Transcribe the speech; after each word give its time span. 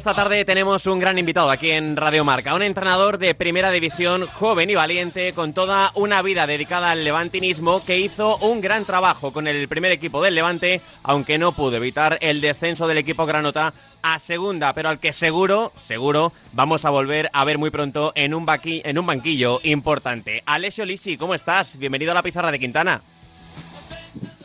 esta 0.00 0.14
tarde 0.14 0.46
tenemos 0.46 0.86
un 0.86 0.98
gran 0.98 1.18
invitado 1.18 1.50
aquí 1.50 1.72
en 1.72 1.94
Radio 1.94 2.24
Marca, 2.24 2.54
un 2.54 2.62
entrenador 2.62 3.18
de 3.18 3.34
primera 3.34 3.70
división 3.70 4.26
joven 4.26 4.70
y 4.70 4.74
valiente 4.74 5.34
con 5.34 5.52
toda 5.52 5.92
una 5.94 6.22
vida 6.22 6.46
dedicada 6.46 6.90
al 6.90 7.04
levantinismo 7.04 7.84
que 7.84 8.00
hizo 8.00 8.38
un 8.38 8.62
gran 8.62 8.86
trabajo 8.86 9.30
con 9.30 9.46
el 9.46 9.68
primer 9.68 9.92
equipo 9.92 10.22
del 10.22 10.36
Levante, 10.36 10.80
aunque 11.02 11.36
no 11.36 11.52
pudo 11.52 11.76
evitar 11.76 12.16
el 12.22 12.40
descenso 12.40 12.88
del 12.88 12.96
equipo 12.96 13.26
Granota 13.26 13.74
a 14.00 14.18
segunda, 14.18 14.72
pero 14.72 14.88
al 14.88 15.00
que 15.00 15.12
seguro, 15.12 15.70
seguro 15.86 16.32
vamos 16.54 16.86
a 16.86 16.90
volver 16.90 17.28
a 17.34 17.44
ver 17.44 17.58
muy 17.58 17.68
pronto 17.68 18.12
en 18.14 18.32
un, 18.32 18.46
en 18.64 18.98
un 18.98 19.06
banquillo 19.06 19.60
importante. 19.64 20.42
Alessio 20.46 20.86
Lisi, 20.86 21.18
¿cómo 21.18 21.34
estás? 21.34 21.76
Bienvenido 21.76 22.12
a 22.12 22.14
la 22.14 22.22
pizarra 22.22 22.50
de 22.50 22.58
Quintana. 22.58 23.02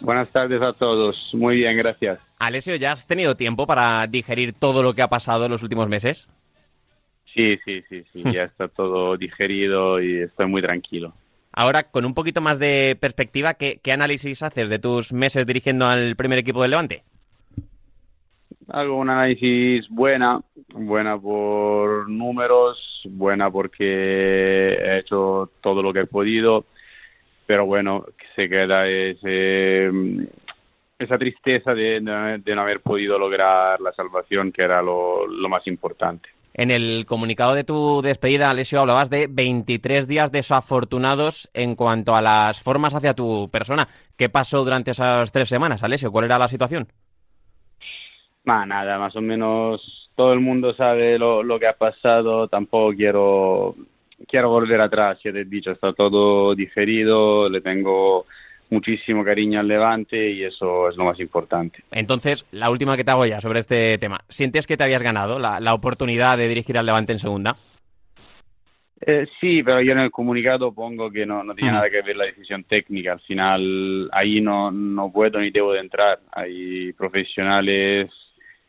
Buenas 0.05 0.30
tardes 0.30 0.62
a 0.62 0.72
todos. 0.72 1.32
Muy 1.34 1.58
bien, 1.58 1.76
gracias. 1.77 2.20
Alessio, 2.38 2.76
¿ya 2.76 2.91
has 2.91 3.08
tenido 3.08 3.36
tiempo 3.36 3.66
para 3.66 4.05
digerir 4.05 4.54
todo 4.54 4.84
lo 4.84 4.94
que 4.94 5.02
ha 5.02 5.08
pasado 5.08 5.46
en 5.46 5.52
los 5.52 5.63
últimos 5.63 5.90
meses? 5.90 6.27
Sí, 7.34 7.58
sí, 7.66 7.82
sí, 7.90 8.04
sí. 8.13 8.22
ya 8.32 8.44
está 8.44 8.68
todo 8.68 9.18
digerido 9.18 9.99
y 9.99 10.22
estoy 10.22 10.46
muy 10.46 10.62
tranquilo. 10.62 11.12
Ahora, 11.52 11.90
con 11.90 12.05
un 12.05 12.13
poquito 12.13 12.40
más 12.40 12.60
de 12.60 12.96
perspectiva, 12.99 13.55
¿qué, 13.55 13.80
análisis 13.91 14.43
haces 14.43 14.70
de 14.70 14.77
tus 14.77 15.12
meses 15.12 15.48
dirigiendo 15.48 15.88
al 15.88 16.15
primer 16.15 16.37
equipo 16.37 16.62
del 16.62 16.71
Levante? 16.71 17.04
Hago 18.68 18.98
un 18.98 19.10
análisis 19.10 19.90
buena, 19.90 20.40
buena 20.68 21.18
por 21.18 22.08
números, 22.08 23.02
buena 23.10 23.49
porque 23.49 24.74
he 24.74 24.99
hecho 24.99 25.49
todo 25.62 25.82
lo 25.82 25.91
que 25.91 26.02
he 26.02 26.05
podido, 26.05 26.65
pero 27.46 27.65
bueno, 27.65 28.05
se 28.35 28.49
queda 28.49 28.88
ese, 28.88 29.90
esa 30.98 31.18
tristeza 31.18 31.74
de, 31.74 32.02
no 32.02 32.62
haber 32.62 32.82
podido 32.82 33.20
lograr 33.20 33.79
la 33.82 33.91
salvación, 33.93 34.52
que 34.52 34.63
era 34.63 34.82
lo, 34.82 35.27
más 35.49 35.65
importante. 35.68 36.29
En 36.54 36.71
el 36.71 37.05
comunicado 37.05 37.54
de 37.54 37.65
tu 37.65 38.02
despedida, 38.02 38.49
Alessio, 38.49 38.79
hablabas 38.79 39.10
de 39.10 39.27
23 39.29 40.07
días 40.07 40.32
desafortunados 40.32 41.49
en 41.54 41.76
cuanto 41.76 42.15
a 42.15 42.21
las 42.21 42.62
formas 42.62 42.93
hacia 42.93 43.13
tu 43.13 43.49
persona. 43.52 43.90
¿Qué 44.15 44.30
pasó 44.30 44.63
durante 44.63 44.91
esas 44.91 45.34
tres 45.34 45.49
semanas, 45.49 45.84
Alessio? 45.84 46.12
¿Cuál 46.12 46.26
era 46.26 46.40
la 46.40 46.48
situación? 46.48 46.87
nada, 48.46 48.99
más 48.99 49.15
o 49.15 49.21
menos 49.21 50.12
todo 50.15 50.32
el 50.32 50.40
mundo 50.40 50.74
sabe 50.76 51.18
lo, 51.18 51.43
lo 51.43 51.59
que 51.59 51.68
ha 51.68 51.74
pasado. 51.74 52.48
Tampoco 52.48 52.96
quiero, 52.96 53.76
quiero 54.27 54.49
volver 54.49 54.81
atrás. 54.81 55.20
Ya 55.23 55.31
te 55.31 55.41
he 55.41 55.45
dicho, 55.45 55.71
está 55.71 55.93
todo 55.93 56.55
digerido. 56.55 57.49
Le 57.49 57.62
tengo 57.62 58.26
muchísimo 58.70 59.23
cariño 59.23 59.59
al 59.59 59.68
Levante 59.68 60.31
y 60.31 60.43
eso 60.43 60.90
es 60.90 60.98
lo 60.98 61.05
más 61.05 61.20
importante. 61.20 61.84
Entonces, 61.91 62.46
la 62.51 62.70
última 62.70 62.98
que 62.98 63.03
te 63.03 63.12
hago 63.12 63.26
ya 63.26 63.41
sobre 63.41 63.59
este 63.59 63.98
tema. 63.98 64.22
¿Sientes 64.29 64.68
que 64.68 64.78
te 64.78 64.84
habías 64.84 65.03
ganado 65.03 65.40
la, 65.40 65.73
oportunidad 65.73 66.38
de 66.38 66.47
dirigir 66.47 66.78
al 66.78 66.85
Levante 66.85 67.13
en 67.13 67.19
segunda? 67.19 67.56
Eh, 69.01 69.28
sí, 69.40 69.62
pero 69.62 69.81
yo 69.81 69.91
en 69.91 70.00
el 70.00 70.12
comunicado 70.12 70.73
pongo 70.73 71.12
que 71.12 71.25
no, 71.25 71.44
no 71.44 71.53
tiene 71.53 71.73
nada 71.73 71.90
que 71.90 72.01
ver 72.01 72.16
la 72.16 72.25
decisión 72.25 72.63
técnica. 72.63 73.13
Al 73.13 73.19
final, 73.19 74.09
ahí 74.12 74.41
no, 74.41 74.72
no 74.72 75.12
puedo 75.12 75.40
ni 75.40 75.51
debo 75.51 75.73
de 75.73 75.81
entrar. 75.81 76.19
Hay 76.31 76.91
profesionales 76.94 78.09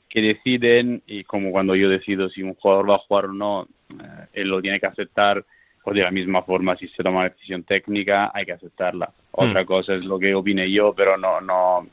que 0.08 0.22
deciden 0.22 1.02
y 1.06 1.24
como 1.24 1.50
cuando 1.50 1.74
yo 1.74 1.88
decido 1.88 2.28
si 2.28 2.42
un 2.42 2.54
jugador 2.54 2.90
va 2.90 2.94
a 2.96 2.98
jugar 3.06 3.26
o 3.26 3.32
no, 3.32 3.68
eh, 3.90 4.26
él 4.34 4.48
lo 4.48 4.60
tiene 4.62 4.80
que 4.80 4.86
aceptar 4.86 5.44
o 5.84 5.92
de 5.92 6.02
la 6.02 6.10
misma 6.10 6.42
forma 6.42 6.76
si 6.76 6.88
se 6.88 7.02
toma 7.02 7.20
una 7.20 7.28
decisión 7.28 7.62
técnica 7.62 8.30
hay 8.34 8.44
que 8.44 8.52
aceptarla. 8.52 9.10
Otra 9.30 9.62
hmm. 9.62 9.66
cosa 9.66 9.94
es 9.94 10.04
lo 10.04 10.18
que 10.18 10.34
opine 10.34 10.70
yo, 10.70 10.92
pero 10.92 11.16
no, 11.16 11.40
no, 11.40 11.86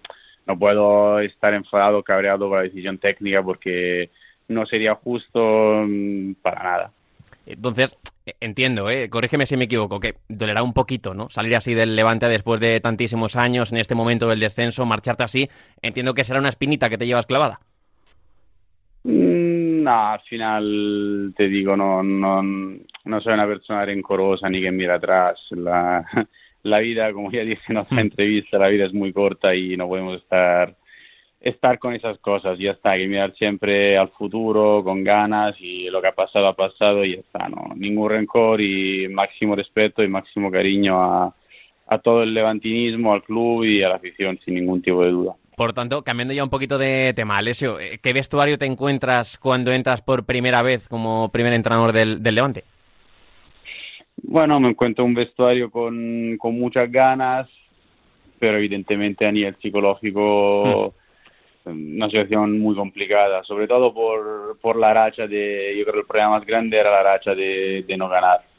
no 0.48 0.60
puedo 0.60 1.20
estar 1.20 1.54
enfadado, 1.54 2.02
cabreado 2.02 2.50
por 2.50 2.58
la 2.58 2.64
decisión 2.64 2.98
técnica 2.98 3.44
porque 3.44 4.10
no 4.48 4.66
sería 4.66 4.96
justo 4.96 5.84
mm, 5.88 6.34
para 6.42 6.64
nada. 6.64 6.92
Entonces, 7.46 7.98
entiendo, 8.40 8.90
¿eh? 8.90 9.10
corrígeme 9.10 9.46
si 9.46 9.58
me 9.58 9.66
equivoco, 9.66 10.00
que 10.00 10.16
dolerá 10.30 10.64
un 10.64 10.74
poquito, 10.74 11.14
¿no? 11.14 11.30
Salir 11.30 11.56
así 11.56 11.74
del 11.74 11.96
Levante 11.96 12.28
después 12.28 12.60
de 12.60 12.80
tantísimos 12.80 13.36
años, 13.36 13.72
en 13.72 13.80
este 13.80 13.96
momento 13.96 14.30
del 14.30 14.40
descenso, 14.40 14.86
marcharte 14.86 15.24
así, 15.24 15.50
entiendo 15.82 16.14
que 16.14 16.24
será 16.24 16.40
una 16.40 16.50
espinita 16.50 16.90
que 16.90 16.98
te 16.98 17.06
llevas 17.06 17.26
clavada. 17.26 17.60
No, 19.84 20.08
al 20.12 20.22
final 20.22 21.34
te 21.36 21.48
digo, 21.48 21.76
no, 21.76 22.02
no, 22.02 22.42
no 22.42 23.22
soy 23.22 23.34
una 23.34 23.46
persona 23.46 23.86
rencorosa 23.86 24.50
ni 24.50 24.62
que 24.62 24.72
mira 24.72 24.96
atrás. 24.96 25.40
La, 25.52 26.06
la 26.64 26.80
vida, 26.80 27.12
como 27.12 27.32
ya 27.32 27.42
dije 27.42 27.62
en 27.70 27.78
otra 27.78 27.98
mm. 27.98 28.00
entrevista, 28.00 28.58
la 28.58 28.70
vida 28.70 28.86
es 28.86 28.94
muy 28.94 29.12
corta 29.12 29.54
y 29.54 29.76
no 29.78 29.88
podemos 29.88 30.16
estar 30.18 30.76
estar 31.44 31.78
con 31.78 31.94
esas 31.94 32.18
cosas, 32.20 32.58
ya 32.58 32.72
está, 32.72 32.92
hay 32.92 33.02
que 33.02 33.08
mirar 33.10 33.36
siempre 33.36 33.98
al 33.98 34.08
futuro 34.12 34.82
con 34.82 35.04
ganas 35.04 35.54
y 35.60 35.90
lo 35.90 36.02
que 36.02 36.08
ha 36.08 36.16
pasado 36.16 36.48
ha 36.48 36.56
pasado 36.56 37.04
y 37.04 37.16
ya 37.16 37.20
está, 37.20 37.50
no, 37.50 37.74
ningún 37.76 38.10
rencor 38.10 38.62
y 38.62 39.10
máximo 39.10 39.54
respeto 39.54 40.02
y 40.04 40.08
máximo 40.08 40.50
cariño 40.50 41.04
a, 41.04 41.36
a 41.88 42.00
todo 42.00 42.24
el 42.24 42.34
levantinismo, 42.34 43.14
al 43.14 43.24
club 43.24 43.66
y 43.66 43.84
a 43.84 43.90
la 43.90 43.96
afición 43.96 44.40
sin 44.46 44.56
ningún 44.56 44.82
tipo 44.82 45.04
de 45.04 45.12
duda. 45.12 45.36
Por 45.64 45.72
tanto, 45.72 46.02
cambiando 46.02 46.34
ya 46.34 46.44
un 46.44 46.50
poquito 46.50 46.78
de 46.78 47.14
tema, 47.16 47.38
Alessio, 47.38 47.80
eh, 47.80 47.98
¿qué 48.04 48.12
vestuario 48.12 48.58
te 48.58 48.66
encuentras 48.66 49.38
cuando 49.38 49.72
entras 49.72 50.02
por 50.02 50.26
primera 50.26 50.62
vez 50.62 50.90
como 50.90 51.30
primer 51.32 51.54
entrenador 51.54 51.94
del, 51.94 52.22
Levante? 52.22 52.66
Bueno, 54.18 54.60
me 54.60 54.72
encuentro 54.72 55.06
un 55.06 55.14
vestuario 55.14 55.72
con, 55.72 56.36
muchas 56.36 56.92
ganas, 56.92 57.48
pero 58.40 58.58
evidentemente 58.58 59.26
a 59.26 59.32
nivel 59.32 59.56
psicológico 59.62 60.94
hmm. 61.64 61.96
una 61.96 62.08
situación 62.08 62.60
muy 62.60 62.76
complicada, 62.76 63.42
sobre 63.46 63.66
todo 63.66 63.94
por, 63.94 64.60
por 64.60 64.76
la 64.76 64.94
racha 64.94 65.28
de, 65.28 65.76
yo 65.78 65.86
creo 65.86 65.94
que 65.94 66.00
el 66.02 66.06
problema 66.06 66.32
más 66.32 66.46
grande 66.46 66.78
era 66.78 66.92
la 66.92 67.04
racha 67.04 67.34
de 67.34 67.96
no 67.98 68.10
ganar. 68.10 68.53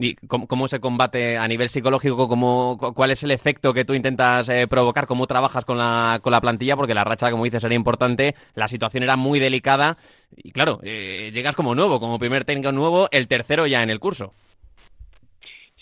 ¿Y 0.00 0.14
cómo, 0.14 0.68
se 0.68 0.78
combate 0.78 1.36
a 1.38 1.48
nivel 1.48 1.68
psicológico? 1.68 2.28
Cómo, 2.28 2.78
¿Cuál 2.94 3.10
es 3.10 3.24
el 3.24 3.32
efecto 3.32 3.74
que 3.74 3.84
tú 3.84 3.94
intentas 3.94 4.48
eh, 4.48 4.68
provocar? 4.68 5.08
¿Cómo 5.08 5.26
trabajas 5.26 5.64
con 5.64 5.76
la, 5.76 6.20
con 6.22 6.30
la 6.30 6.40
plantilla? 6.40 6.76
Porque 6.76 6.94
la 6.94 7.02
racha, 7.02 7.32
como 7.32 7.42
dices, 7.42 7.64
era 7.64 7.74
importante, 7.74 8.36
la 8.54 8.68
situación 8.68 9.02
era 9.02 9.16
muy 9.16 9.40
delicada 9.40 9.96
y 10.36 10.52
claro, 10.52 10.78
eh, 10.84 11.32
llegas 11.34 11.56
como 11.56 11.74
nuevo, 11.74 11.98
como 11.98 12.20
primer 12.20 12.44
técnico 12.44 12.70
nuevo, 12.70 13.08
el 13.10 13.26
tercero 13.26 13.66
ya 13.66 13.82
en 13.82 13.90
el 13.90 13.98
curso. 13.98 14.34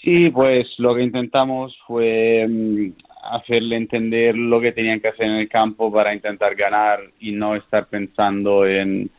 Sí, 0.02 0.30
pues 0.30 0.66
lo 0.78 0.94
que 0.94 1.02
intentamos 1.02 1.76
fue 1.86 2.46
mm, 2.48 2.92
hacerle 3.32 3.76
entender 3.76 4.34
lo 4.34 4.62
que 4.62 4.72
tenían 4.72 5.00
que 5.00 5.08
hacer 5.08 5.26
en 5.26 5.32
el 5.32 5.48
campo 5.50 5.92
para 5.92 6.14
intentar 6.14 6.54
ganar 6.54 7.00
y 7.20 7.32
no 7.32 7.54
estar 7.54 7.86
pensando 7.88 8.66
en 8.66 9.10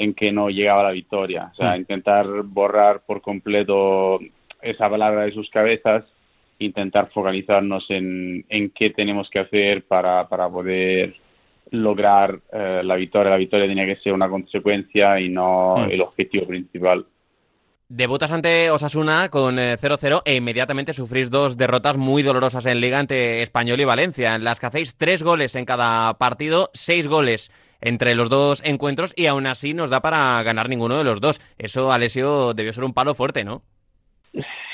en 0.00 0.14
que 0.14 0.32
no 0.32 0.48
llegaba 0.48 0.84
la 0.84 0.92
victoria. 0.92 1.50
O 1.52 1.54
sea, 1.54 1.72
mm. 1.72 1.80
intentar 1.80 2.26
borrar 2.44 3.02
por 3.06 3.20
completo 3.20 4.18
esa 4.62 4.88
palabra 4.88 5.22
de 5.22 5.32
sus 5.32 5.50
cabezas, 5.50 6.04
intentar 6.58 7.10
focalizarnos 7.10 7.84
en, 7.90 8.44
en 8.48 8.70
qué 8.70 8.90
tenemos 8.90 9.28
que 9.30 9.40
hacer 9.40 9.84
para, 9.84 10.28
para 10.28 10.48
poder 10.48 11.14
lograr 11.70 12.40
eh, 12.52 12.80
la 12.82 12.96
victoria. 12.96 13.30
La 13.30 13.36
victoria 13.36 13.66
tenía 13.66 13.86
que 13.86 14.00
ser 14.00 14.12
una 14.12 14.28
consecuencia 14.28 15.20
y 15.20 15.28
no 15.28 15.76
mm. 15.76 15.90
el 15.90 16.00
objetivo 16.00 16.46
principal. 16.46 17.06
Debutas 17.88 18.30
ante 18.30 18.70
Osasuna 18.70 19.28
con 19.30 19.56
0-0 19.56 20.18
eh, 20.18 20.20
e 20.24 20.36
inmediatamente 20.36 20.94
sufrís 20.94 21.28
dos 21.28 21.56
derrotas 21.56 21.96
muy 21.96 22.22
dolorosas 22.22 22.64
en 22.66 22.80
Liga 22.80 23.00
ante 23.00 23.42
Español 23.42 23.80
y 23.80 23.84
Valencia, 23.84 24.36
en 24.36 24.44
las 24.44 24.60
que 24.60 24.66
hacéis 24.66 24.96
tres 24.96 25.24
goles 25.24 25.56
en 25.56 25.64
cada 25.64 26.14
partido, 26.16 26.70
seis 26.72 27.08
goles 27.08 27.50
entre 27.80 28.14
los 28.14 28.28
dos 28.28 28.62
encuentros 28.64 29.12
y 29.16 29.26
aún 29.26 29.46
así 29.46 29.74
nos 29.74 29.90
da 29.90 30.00
para 30.00 30.42
ganar 30.42 30.68
ninguno 30.68 30.98
de 30.98 31.04
los 31.04 31.20
dos. 31.20 31.40
Eso, 31.58 31.92
Alessio, 31.92 32.54
debió 32.54 32.72
ser 32.72 32.84
un 32.84 32.94
palo 32.94 33.14
fuerte, 33.14 33.44
¿no? 33.44 33.62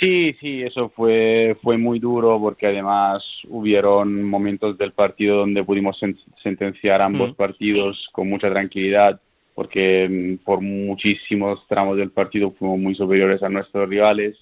Sí, 0.00 0.34
sí, 0.40 0.62
eso 0.62 0.90
fue, 0.90 1.56
fue 1.62 1.78
muy 1.78 1.98
duro 1.98 2.38
porque 2.38 2.66
además 2.66 3.24
hubieron 3.48 4.22
momentos 4.22 4.76
del 4.76 4.92
partido 4.92 5.38
donde 5.38 5.64
pudimos 5.64 5.98
sentenciar 6.42 7.00
ambos 7.00 7.34
partidos 7.34 8.06
con 8.12 8.28
mucha 8.28 8.50
tranquilidad 8.50 9.18
porque 9.54 10.06
mm, 10.08 10.44
por 10.44 10.60
muchísimos 10.60 11.66
tramos 11.66 11.96
del 11.96 12.10
partido 12.10 12.50
fuimos 12.50 12.78
muy 12.78 12.94
superiores 12.94 13.42
a 13.42 13.48
nuestros 13.48 13.88
rivales 13.88 14.36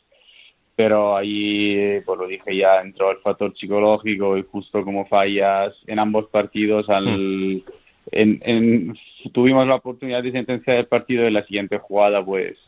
pero 0.77 1.17
ahí, 1.17 2.01
pues 2.05 2.19
lo 2.19 2.27
dije 2.27 2.57
ya, 2.57 2.81
entró 2.81 3.13
el 3.13 3.19
factor 3.19 3.57
psicológico 3.57 4.37
y 4.37 4.43
justo 4.43 4.85
como 4.85 5.07
fallas 5.07 5.73
en 5.87 5.99
ambos 5.99 6.27
partidos 6.31 6.89
al, 6.89 7.63
en, 8.13 8.95
tuvimos 9.33 9.67
la 9.67 9.77
oportunidad 9.77 10.23
de 10.23 10.33
sentenciar 10.33 10.77
el 10.79 10.87
partido 10.87 11.27
en 11.27 11.35
la 11.35 11.45
siguiente 11.47 11.79
jugada, 11.79 12.25
pues 12.25 12.59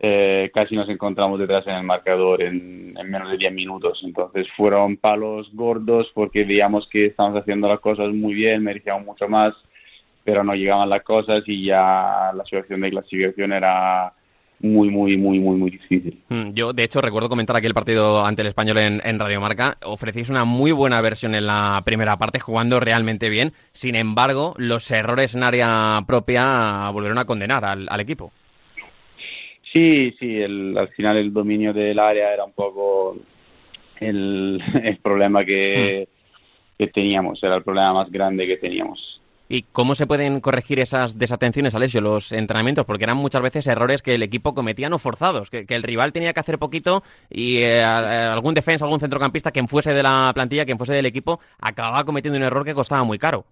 eh, 0.00 0.50
casi 0.54 0.76
nos 0.76 0.88
encontramos 0.88 1.40
detrás 1.40 1.66
en 1.66 1.74
el 1.74 1.82
marcador 1.82 2.42
en, 2.42 2.94
menos 2.94 3.30
de 3.30 3.36
10 3.36 3.52
minutos. 3.52 4.00
Entonces 4.04 4.46
fueron 4.56 4.96
palos 4.96 5.50
gordos 5.52 6.10
porque 6.14 6.44
veíamos 6.44 6.88
que 6.88 7.06
estábamos 7.06 7.40
haciendo 7.40 7.68
las 7.68 7.80
cosas 7.80 8.12
muy 8.12 8.34
bien, 8.34 8.62
merecíamos 8.62 9.04
mucho 9.04 9.28
más, 9.28 9.54
pero 10.24 10.44
no 10.44 10.54
llegaban 10.54 10.90
las 10.90 11.02
cosas 11.02 11.42
y 11.46 11.64
ya 11.64 12.30
la 12.34 12.44
situación 12.44 12.80
de 12.80 12.90
clasificación 12.90 13.52
era 13.52 14.12
muy, 14.60 14.90
muy, 14.90 15.16
muy, 15.16 15.38
muy, 15.38 15.56
muy 15.56 15.70
difícil. 15.70 16.18
Hmm, 16.28 16.50
yo, 16.52 16.72
de 16.72 16.84
hecho, 16.84 17.00
recuerdo 17.00 17.28
comentar 17.28 17.56
aquí 17.56 17.66
el 17.66 17.74
partido 17.74 18.24
ante 18.24 18.42
el 18.42 18.48
español 18.48 18.78
en, 18.78 19.00
en 19.04 19.18
Radio 19.18 19.40
Marca. 19.40 19.78
Ofrecéis 19.84 20.30
una 20.30 20.44
muy 20.44 20.72
buena 20.72 21.00
versión 21.00 21.34
en 21.34 21.46
la 21.46 21.80
primera 21.84 22.16
parte, 22.16 22.40
jugando 22.40 22.80
realmente 22.80 23.30
bien. 23.30 23.52
Sin 23.72 23.94
embargo, 23.94 24.54
los 24.58 24.90
errores 24.90 25.34
en 25.34 25.44
área 25.44 26.02
propia 26.06 26.90
volvieron 26.90 27.18
a 27.18 27.24
condenar 27.24 27.64
al, 27.64 28.00
equipo. 28.00 28.32
Sí, 29.72 30.14
sí, 30.18 30.42
al 30.42 30.88
final 30.96 31.18
el 31.18 31.32
dominio 31.32 31.72
del 31.72 31.98
área 31.98 32.32
era 32.32 32.44
un 32.44 32.52
poco 32.52 33.16
el, 34.00 34.60
problema 35.02 35.44
que, 35.44 36.08
hmm. 36.08 36.78
que 36.78 36.86
teníamos, 36.88 37.42
era 37.42 37.56
el 37.56 37.62
problema 37.62 37.92
más 37.92 38.10
grande 38.10 38.46
que 38.46 38.56
teníamos. 38.56 39.20
¿Y 39.50 39.62
cómo 39.62 39.94
se 39.94 40.06
pueden 40.06 40.40
corregir 40.40 40.78
esas 40.78 41.18
desatenciones, 41.18 41.74
Alessio, 41.74 42.02
los 42.02 42.32
entrenamientos? 42.32 42.84
Porque 42.84 43.04
eran 43.04 43.16
muchas 43.16 43.40
veces 43.40 43.66
errores 43.66 44.02
que 44.02 44.14
el 44.14 44.22
equipo 44.22 44.54
cometía 44.54 44.90
no 44.90 44.98
forzados, 44.98 45.48
que, 45.48 45.64
el 45.66 45.82
rival 45.82 46.12
tenía 46.12 46.34
que 46.34 46.40
hacer 46.40 46.58
poquito 46.58 47.02
y 47.30 47.58
eh, 47.58 47.82
algún 47.82 48.52
defensa, 48.52 48.84
algún 48.84 49.00
centrocampista, 49.00 49.50
quien 49.50 49.66
fuese 49.66 49.94
de 49.94 50.02
la 50.02 50.30
plantilla, 50.34 50.66
quien 50.66 50.76
fuese 50.76 50.92
del 50.92 51.06
equipo, 51.06 51.40
acababa 51.58 52.04
cometiendo 52.04 52.36
un 52.36 52.44
error 52.44 52.64
que 52.64 52.74
costaba 52.74 53.04
muy 53.04 53.18
caro. 53.18 53.46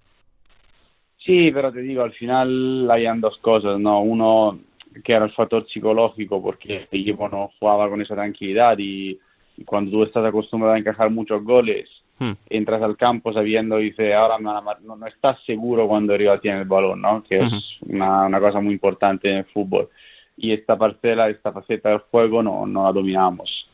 Sí, 1.18 1.50
pero 1.50 1.72
te 1.72 1.80
digo, 1.80 2.02
al 2.02 2.12
final 2.12 2.90
habían 2.90 3.20
dos 3.20 3.38
cosas, 3.38 3.80
¿no? 3.80 4.02
Uno 4.02 4.58
que 5.02 5.14
era 5.14 5.24
el 5.24 5.32
factor 5.32 5.66
psicológico, 5.66 6.42
porque 6.42 6.88
el 6.90 7.00
equipo 7.00 7.28
no 7.28 7.50
jugaba 7.58 7.88
con 7.88 8.02
esa 8.02 8.14
tranquilidad 8.14 8.76
y 8.78 9.18
cuando 9.64 9.90
tú 9.90 10.02
estás 10.02 10.24
acostumbrado 10.26 10.74
a 10.74 10.78
encajar 10.78 11.10
muchos 11.10 11.42
goles 11.42 11.88
Hmm. 12.18 12.32
Entras 12.48 12.80
al 12.82 12.96
campo 12.96 13.32
sabiendo, 13.32 13.76
dice, 13.76 14.14
ahora 14.14 14.38
no, 14.38 14.96
no, 14.96 15.06
estás 15.06 15.38
seguro 15.44 15.86
cuando 15.86 16.14
el 16.14 16.20
rival 16.20 16.40
tiene 16.40 16.60
el 16.60 16.64
balón, 16.64 17.02
¿no? 17.02 17.22
Que 17.22 17.38
es 17.38 17.78
una, 17.86 18.24
una, 18.24 18.40
cosa 18.40 18.60
muy 18.60 18.72
importante 18.72 19.30
en 19.30 19.36
el 19.38 19.44
fútbol. 19.44 19.90
Y 20.36 20.52
esta 20.52 20.78
parcela, 20.78 21.28
esta 21.28 21.52
faceta 21.52 21.90
del 21.90 21.98
juego 21.98 22.42
no, 22.42 22.66
no 22.66 22.84
la 22.84 22.92
dominamos. 22.92 23.68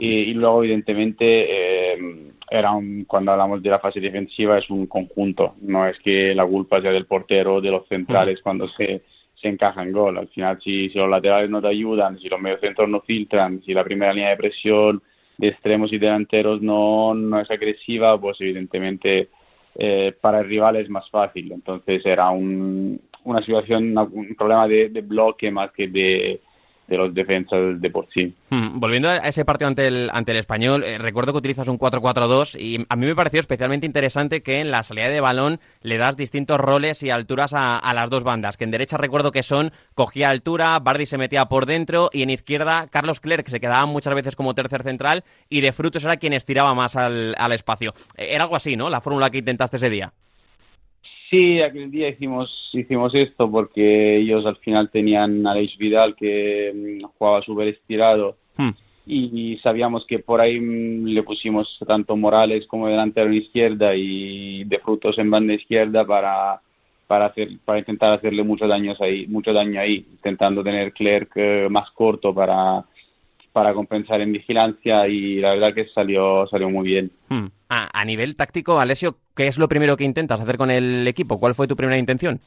y, 0.00 0.34
luego, 0.34 0.64
evidentemente, 0.64 1.94
eh, 1.94 2.32
era 2.50 2.72
cuando 3.06 3.32
hablamos 3.32 3.62
de 3.62 3.70
la 3.70 3.78
fase 3.78 4.00
defensiva, 4.00 4.58
es 4.58 4.68
un 4.68 4.86
conjunto. 4.86 5.54
No 5.62 5.86
es 5.86 5.98
que 6.00 6.34
la 6.34 6.44
culpa 6.46 6.80
sea 6.80 6.90
del 6.90 7.06
portero 7.06 7.56
o 7.56 7.60
de 7.60 7.70
los 7.70 7.86
centrales 7.88 8.40
cuando 8.42 8.68
se, 8.68 9.02
se 9.34 9.48
encaja 9.48 9.82
en 9.82 9.92
gol. 9.92 10.18
Al 10.18 10.28
final, 10.28 10.58
si, 10.62 10.88
si 10.90 10.98
los 10.98 11.08
laterales 11.08 11.48
no 11.48 11.60
te 11.62 11.68
ayudan, 11.68 12.18
si 12.18 12.28
los 12.28 12.40
mediocentros 12.40 12.88
no 12.88 13.00
filtran, 13.00 13.62
si 13.62 13.72
la 13.72 13.84
primera 13.84 14.12
línea 14.12 14.30
de 14.30 14.36
presión 14.36 15.02
de 15.38 15.48
extremos 15.48 15.92
y 15.92 15.98
delanteros 15.98 16.60
no, 16.60 17.14
no 17.14 17.40
es 17.40 17.50
agresiva, 17.50 18.20
pues 18.20 18.40
evidentemente 18.40 19.30
eh, 19.76 20.12
para 20.20 20.40
el 20.40 20.48
rival 20.48 20.76
es 20.76 20.90
más 20.90 21.08
fácil. 21.10 21.52
Entonces 21.52 22.04
era 22.04 22.28
un, 22.30 23.00
una 23.24 23.40
situación, 23.42 23.96
un 23.96 24.34
problema 24.36 24.68
de 24.68 24.88
bloque 25.02 25.50
más 25.50 25.72
que 25.72 25.88
de, 25.88 26.40
de 26.88 26.96
los 26.96 27.14
defensas 27.14 27.80
de 27.80 27.90
por 27.90 28.08
sí. 28.12 28.34
Hmm, 28.48 28.80
volviendo 28.80 29.10
a 29.10 29.18
ese 29.18 29.44
partido 29.44 29.68
ante 29.68 29.86
el, 29.86 30.10
ante 30.12 30.32
el 30.32 30.38
español, 30.38 30.82
eh, 30.82 30.96
recuerdo 30.96 31.32
que 31.32 31.38
utilizas 31.38 31.68
un 31.68 31.78
4-4-2 31.78 32.58
y 32.58 32.86
a 32.88 32.96
mí 32.96 33.06
me 33.06 33.14
pareció 33.14 33.40
especialmente 33.40 33.86
interesante 33.86 34.42
que 34.42 34.60
en 34.60 34.70
la 34.70 34.82
salida 34.82 35.08
de 35.08 35.20
balón 35.20 35.60
le 35.82 35.98
das 35.98 36.16
distintos 36.16 36.58
roles 36.58 37.02
y 37.02 37.10
alturas 37.10 37.52
a, 37.54 37.92
las 37.92 38.10
dos 38.10 38.24
bandas, 38.24 38.56
que 38.56 38.64
en 38.64 38.70
derecha 38.70 38.96
recuerdo 38.96 39.32
que 39.32 39.42
son, 39.42 39.70
cogía 39.94 40.30
altura, 40.30 40.78
Bardi 40.78 41.04
se 41.04 41.18
metía 41.18 41.46
por 41.46 41.66
dentro 41.66 42.08
y 42.12 42.22
en 42.22 42.30
izquierda 42.30 42.88
Carlos 42.90 43.20
Clerc 43.20 43.46
se 43.48 43.60
quedaba 43.60 43.84
muchas 43.86 44.14
veces 44.14 44.34
como 44.34 44.54
tercer 44.54 44.82
central 44.82 45.24
y 45.50 45.60
de 45.60 45.72
frutos 45.72 46.04
era 46.04 46.16
quien 46.16 46.32
estiraba 46.32 46.74
más 46.74 46.96
al, 46.96 47.34
al 47.38 47.52
espacio. 47.52 47.92
Eh, 48.16 48.28
era 48.30 48.44
algo 48.44 48.56
así, 48.56 48.76
¿no? 48.76 48.88
La 48.88 49.02
fórmula 49.02 49.30
que 49.30 49.38
intentaste 49.38 49.76
ese 49.76 49.90
día. 49.90 50.12
Sí, 51.30 51.60
aquel 51.60 51.90
día 51.90 52.08
hicimos, 52.08 52.70
hicimos 52.72 53.14
esto 53.14 53.50
porque 53.50 54.16
ellos 54.16 54.46
al 54.46 54.56
final 54.56 54.88
tenían 54.88 55.46
a 55.46 55.50
Aleix 55.52 55.76
Vidal 55.76 56.16
que 56.16 56.72
mm, 56.74 57.04
jugaba 57.18 57.42
súper 57.42 57.68
estirado 57.68 58.36
hmm. 58.56 58.70
y, 59.06 59.58
sabíamos 59.58 60.06
que 60.06 60.20
por 60.20 60.40
ahí 60.40 60.58
mm, 60.58 61.04
le 61.08 61.22
pusimos 61.22 61.78
tanto 61.86 62.16
Morales 62.16 62.66
como 62.66 62.88
delantero 62.88 63.26
en 63.28 63.34
izquierda 63.34 63.94
y 63.94 64.64
de 64.64 64.78
frutos 64.78 65.18
en 65.18 65.30
banda 65.30 65.52
izquierda 65.52 66.06
para 66.06 66.62
para 67.06 67.26
hacer 67.26 67.48
para 67.64 67.78
intentar 67.78 68.12
hacerle 68.12 68.42
mucho 68.42 68.66
daño 68.66 68.94
ahí 69.00 69.26
mucho 69.26 69.52
daño 69.52 69.80
ahí 69.80 70.06
intentando 70.10 70.62
tener 70.62 70.92
Clerc 70.92 71.32
eh, 71.36 71.68
más 71.70 71.90
corto 71.90 72.34
para 72.34 72.84
para 73.58 73.74
compensar 73.74 74.20
en 74.20 74.30
vigilancia 74.30 75.08
y 75.08 75.40
la 75.40 75.50
verdad 75.50 75.74
que 75.74 75.88
salió, 75.88 76.46
salió 76.46 76.70
muy 76.70 76.86
bien. 76.86 77.10
Hmm. 77.28 77.46
A, 77.68 78.04
nivel 78.04 78.36
táctico, 78.36 78.78
Alessio, 78.78 79.16
¿qué 79.34 79.48
es 79.48 79.58
lo 79.58 79.68
primero 79.68 79.96
que 79.96 80.04
intentas 80.04 80.40
hacer 80.40 80.56
con 80.56 80.70
el 80.70 81.08
equipo? 81.08 81.40
¿Cuál 81.40 81.56
fue 81.56 81.66
tu 81.66 81.74
primera 81.74 81.98
intención? 81.98 82.38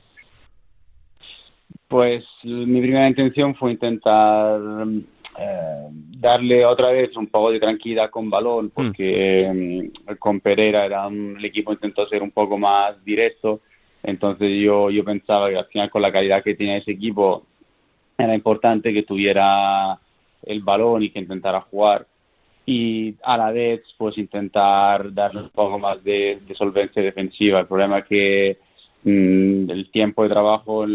Pues 1.89 2.23
mi 2.43 2.79
primera 2.79 3.09
intención 3.09 3.55
fue 3.55 3.73
intentar 3.73 4.57
eh, 5.37 5.87
darle 5.91 6.65
otra 6.65 6.91
vez 6.91 7.13
un 7.17 7.27
poco 7.27 7.51
de 7.51 7.59
tranquilidad 7.59 8.09
con 8.09 8.29
balón, 8.29 8.67
hmm. 8.67 8.69
porque 8.73 9.91
mm, 10.07 10.13
con 10.17 10.39
Pereira 10.39 10.85
era 10.85 11.07
el 11.07 11.43
equipo 11.43 11.73
intentó 11.73 12.07
ser 12.07 12.23
un 12.23 12.31
poco 12.31 12.57
más 12.57 13.03
directo, 13.03 13.59
entonces 14.01 14.49
yo, 14.61 14.89
yo 14.89 15.03
pensaba 15.03 15.49
que 15.49 15.57
al 15.57 15.65
final 15.65 15.89
con 15.89 16.03
la 16.03 16.11
calidad 16.13 16.41
que 16.41 16.55
tenía 16.55 16.77
ese 16.77 16.91
equipo 16.91 17.45
era 18.17 18.33
importante 18.33 18.93
que 18.93 19.03
tuviera 19.03 19.99
el 20.43 20.61
balón 20.61 21.03
y 21.03 21.09
que 21.09 21.19
intentara 21.19 21.61
jugar 21.61 22.07
y 22.65 23.15
a 23.23 23.37
la 23.37 23.51
vez 23.51 23.81
pues 23.97 24.17
intentar 24.17 25.13
darle 25.13 25.41
un 25.41 25.49
poco 25.49 25.77
más 25.79 26.03
de, 26.03 26.39
solvencia 26.55 27.01
defensiva. 27.01 27.59
El 27.59 27.67
problema 27.67 27.99
es 27.99 28.05
que 28.05 28.57
mm, 29.03 29.69
el 29.69 29.89
tiempo 29.91 30.23
de 30.23 30.29
trabajo 30.29 30.85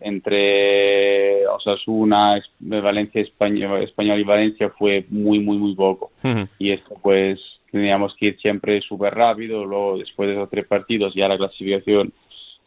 entre 0.00 1.46
Osasuna, 1.48 2.42
Valencia, 2.60 3.20
Español, 3.20 3.82
Español 3.82 4.20
y 4.20 4.24
Valencia 4.24 4.70
fue 4.70 5.04
muy, 5.10 5.38
muy, 5.38 5.58
muy 5.58 5.74
poco. 5.74 6.10
Y 6.58 6.72
esto 6.72 6.96
pues 7.02 7.40
teníamos 7.70 8.16
que 8.16 8.26
ir 8.26 8.40
siempre 8.40 8.80
súper 8.80 9.14
rápido, 9.14 9.64
luego 9.64 9.98
después 9.98 10.28
de 10.28 10.34
esos 10.34 10.50
tres 10.50 10.66
partidos 10.66 11.14
ya 11.14 11.28
la 11.28 11.38
clasificación 11.38 12.12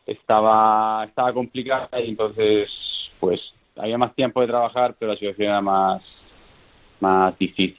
estaba, 0.06 1.06
estaba 1.08 1.34
complicada 1.34 1.90
y 2.02 2.10
entonces 2.10 2.70
pues 3.20 3.54
había 3.76 3.98
más 3.98 4.14
tiempo 4.16 4.42
de 4.42 4.48
trabajar, 4.48 4.96
pero 4.98 5.12
la 5.12 5.18
situación 5.18 5.50
era 5.50 5.62
más, 5.62 6.02
más 7.00 7.38
difícil. 7.38 7.78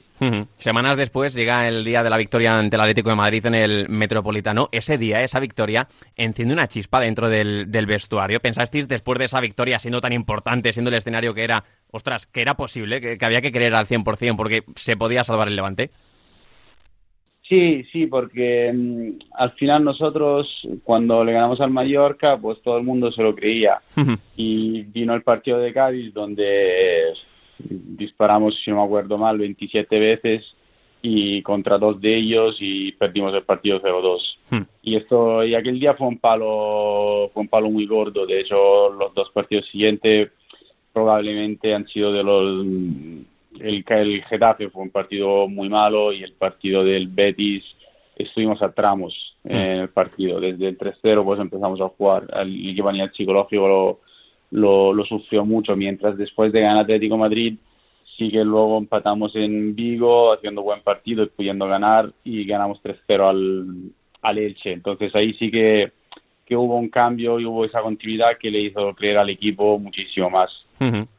Semanas 0.57 0.95
después 0.95 1.33
llega 1.33 1.67
el 1.67 1.83
día 1.83 2.01
de 2.01 2.09
la 2.09 2.15
victoria 2.15 2.57
ante 2.57 2.77
el 2.77 2.81
Atlético 2.81 3.09
de 3.09 3.15
Madrid 3.15 3.45
en 3.45 3.55
el 3.55 3.89
Metropolitano. 3.89 4.69
Ese 4.71 4.97
día, 4.97 5.21
esa 5.21 5.41
victoria, 5.41 5.89
enciende 6.15 6.53
una 6.53 6.69
chispa 6.69 7.01
dentro 7.01 7.29
del, 7.29 7.67
vestuario. 7.85 8.39
¿Pensasteis 8.39 8.87
después 8.87 9.19
de 9.19 9.25
esa 9.25 9.41
victoria, 9.41 9.77
siendo 9.77 9.99
tan 9.99 10.13
importante, 10.13 10.71
siendo 10.71 10.89
el 10.89 10.95
escenario 10.95 11.33
que 11.33 11.43
era, 11.43 11.65
ostras, 11.91 12.27
que 12.27 12.41
era 12.41 12.55
posible, 12.55 13.01
que, 13.01 13.17
que 13.17 13.25
había 13.25 13.41
que 13.41 13.51
creer 13.51 13.75
al 13.75 13.87
100% 13.87 14.37
porque 14.37 14.63
se 14.75 14.95
podía 14.95 15.25
salvar 15.25 15.49
el 15.49 15.57
Levante? 15.57 15.91
Sí, 17.47 17.83
sí, 17.91 18.07
porque 18.07 18.71
mm, 18.73 19.19
al 19.33 19.51
final 19.51 19.83
nosotros 19.83 20.47
cuando 20.83 21.23
le 21.23 21.33
ganamos 21.33 21.61
al 21.61 21.69
Mallorca, 21.69 22.37
pues 22.37 22.61
todo 22.61 22.77
el 22.77 22.83
mundo 22.83 23.11
se 23.11 23.21
lo 23.21 23.35
creía. 23.35 23.79
y 24.35 24.81
vino 24.83 25.13
el 25.13 25.23
partido 25.23 25.59
de 25.59 25.73
Cádiz 25.73 26.13
donde 26.13 27.13
disparamos, 27.59 28.59
si 28.63 28.71
no 28.71 28.77
me 28.77 28.83
acuerdo 28.83 29.17
mal, 29.17 29.37
27 29.37 29.99
veces 29.99 30.55
y 31.01 31.43
contra 31.43 31.77
dos 31.77 32.01
de 32.01 32.15
ellos 32.15 32.57
y 32.59 32.91
perdimos 32.93 33.31
el 33.33 33.43
partido 33.43 33.79
0-2. 33.79 34.65
Y 34.81 34.95
esto 34.95 35.43
y 35.43 35.53
aquel 35.53 35.79
día 35.79 35.93
fue 35.93 36.07
un 36.07 36.17
palo 36.17 37.29
fue 37.31 37.43
un 37.43 37.47
palo 37.47 37.69
muy 37.69 37.85
gordo, 37.85 38.25
de 38.25 38.41
hecho 38.41 38.89
los 38.89 39.13
dos 39.13 39.29
partidos 39.31 39.67
siguientes 39.67 40.31
probablemente 40.91 41.75
han 41.75 41.87
sido 41.87 42.11
de 42.11 42.23
los 42.23 42.65
el, 43.59 43.83
el 43.87 44.23
Getafe 44.23 44.69
fue 44.69 44.83
un 44.83 44.89
partido 44.89 45.47
muy 45.47 45.69
malo 45.69 46.11
y 46.13 46.23
el 46.23 46.33
partido 46.33 46.83
del 46.83 47.07
Betis 47.07 47.63
estuvimos 48.15 48.61
a 48.61 48.71
tramos 48.71 49.35
en 49.43 49.81
el 49.81 49.89
partido. 49.89 50.39
Desde 50.39 50.69
el 50.69 50.77
3-0 50.77 51.23
pues 51.23 51.39
empezamos 51.39 51.81
a 51.81 51.89
jugar. 51.89 52.27
El 52.33 52.69
equipo 52.69 52.89
el 52.89 53.11
psicológico 53.13 53.99
lo, 54.51 54.93
lo, 54.93 55.05
sufrió 55.05 55.45
mucho, 55.45 55.75
mientras 55.75 56.17
después 56.17 56.51
de 56.51 56.61
ganar 56.61 56.83
Atlético 56.83 57.17
Madrid 57.17 57.57
sí 58.17 58.31
que 58.31 58.43
luego 58.43 58.77
empatamos 58.77 59.35
en 59.35 59.75
Vigo 59.75 60.31
haciendo 60.33 60.61
buen 60.61 60.81
partido 60.81 61.23
y 61.23 61.27
pudiendo 61.27 61.67
ganar 61.67 62.13
y 62.23 62.45
ganamos 62.45 62.81
3-0 62.81 63.29
al, 63.29 63.91
al 64.21 64.37
Elche. 64.37 64.71
Entonces 64.71 65.13
ahí 65.15 65.33
sí 65.33 65.51
que 65.51 65.91
que 66.45 66.55
hubo 66.55 66.77
un 66.77 66.89
cambio 66.89 67.39
y 67.39 67.45
hubo 67.45 67.65
esa 67.65 67.81
continuidad 67.81 68.37
que 68.39 68.51
le 68.51 68.59
hizo 68.59 68.93
creer 68.93 69.17
al 69.17 69.29
equipo 69.31 69.79
muchísimo 69.79 70.29
más. 70.29 70.65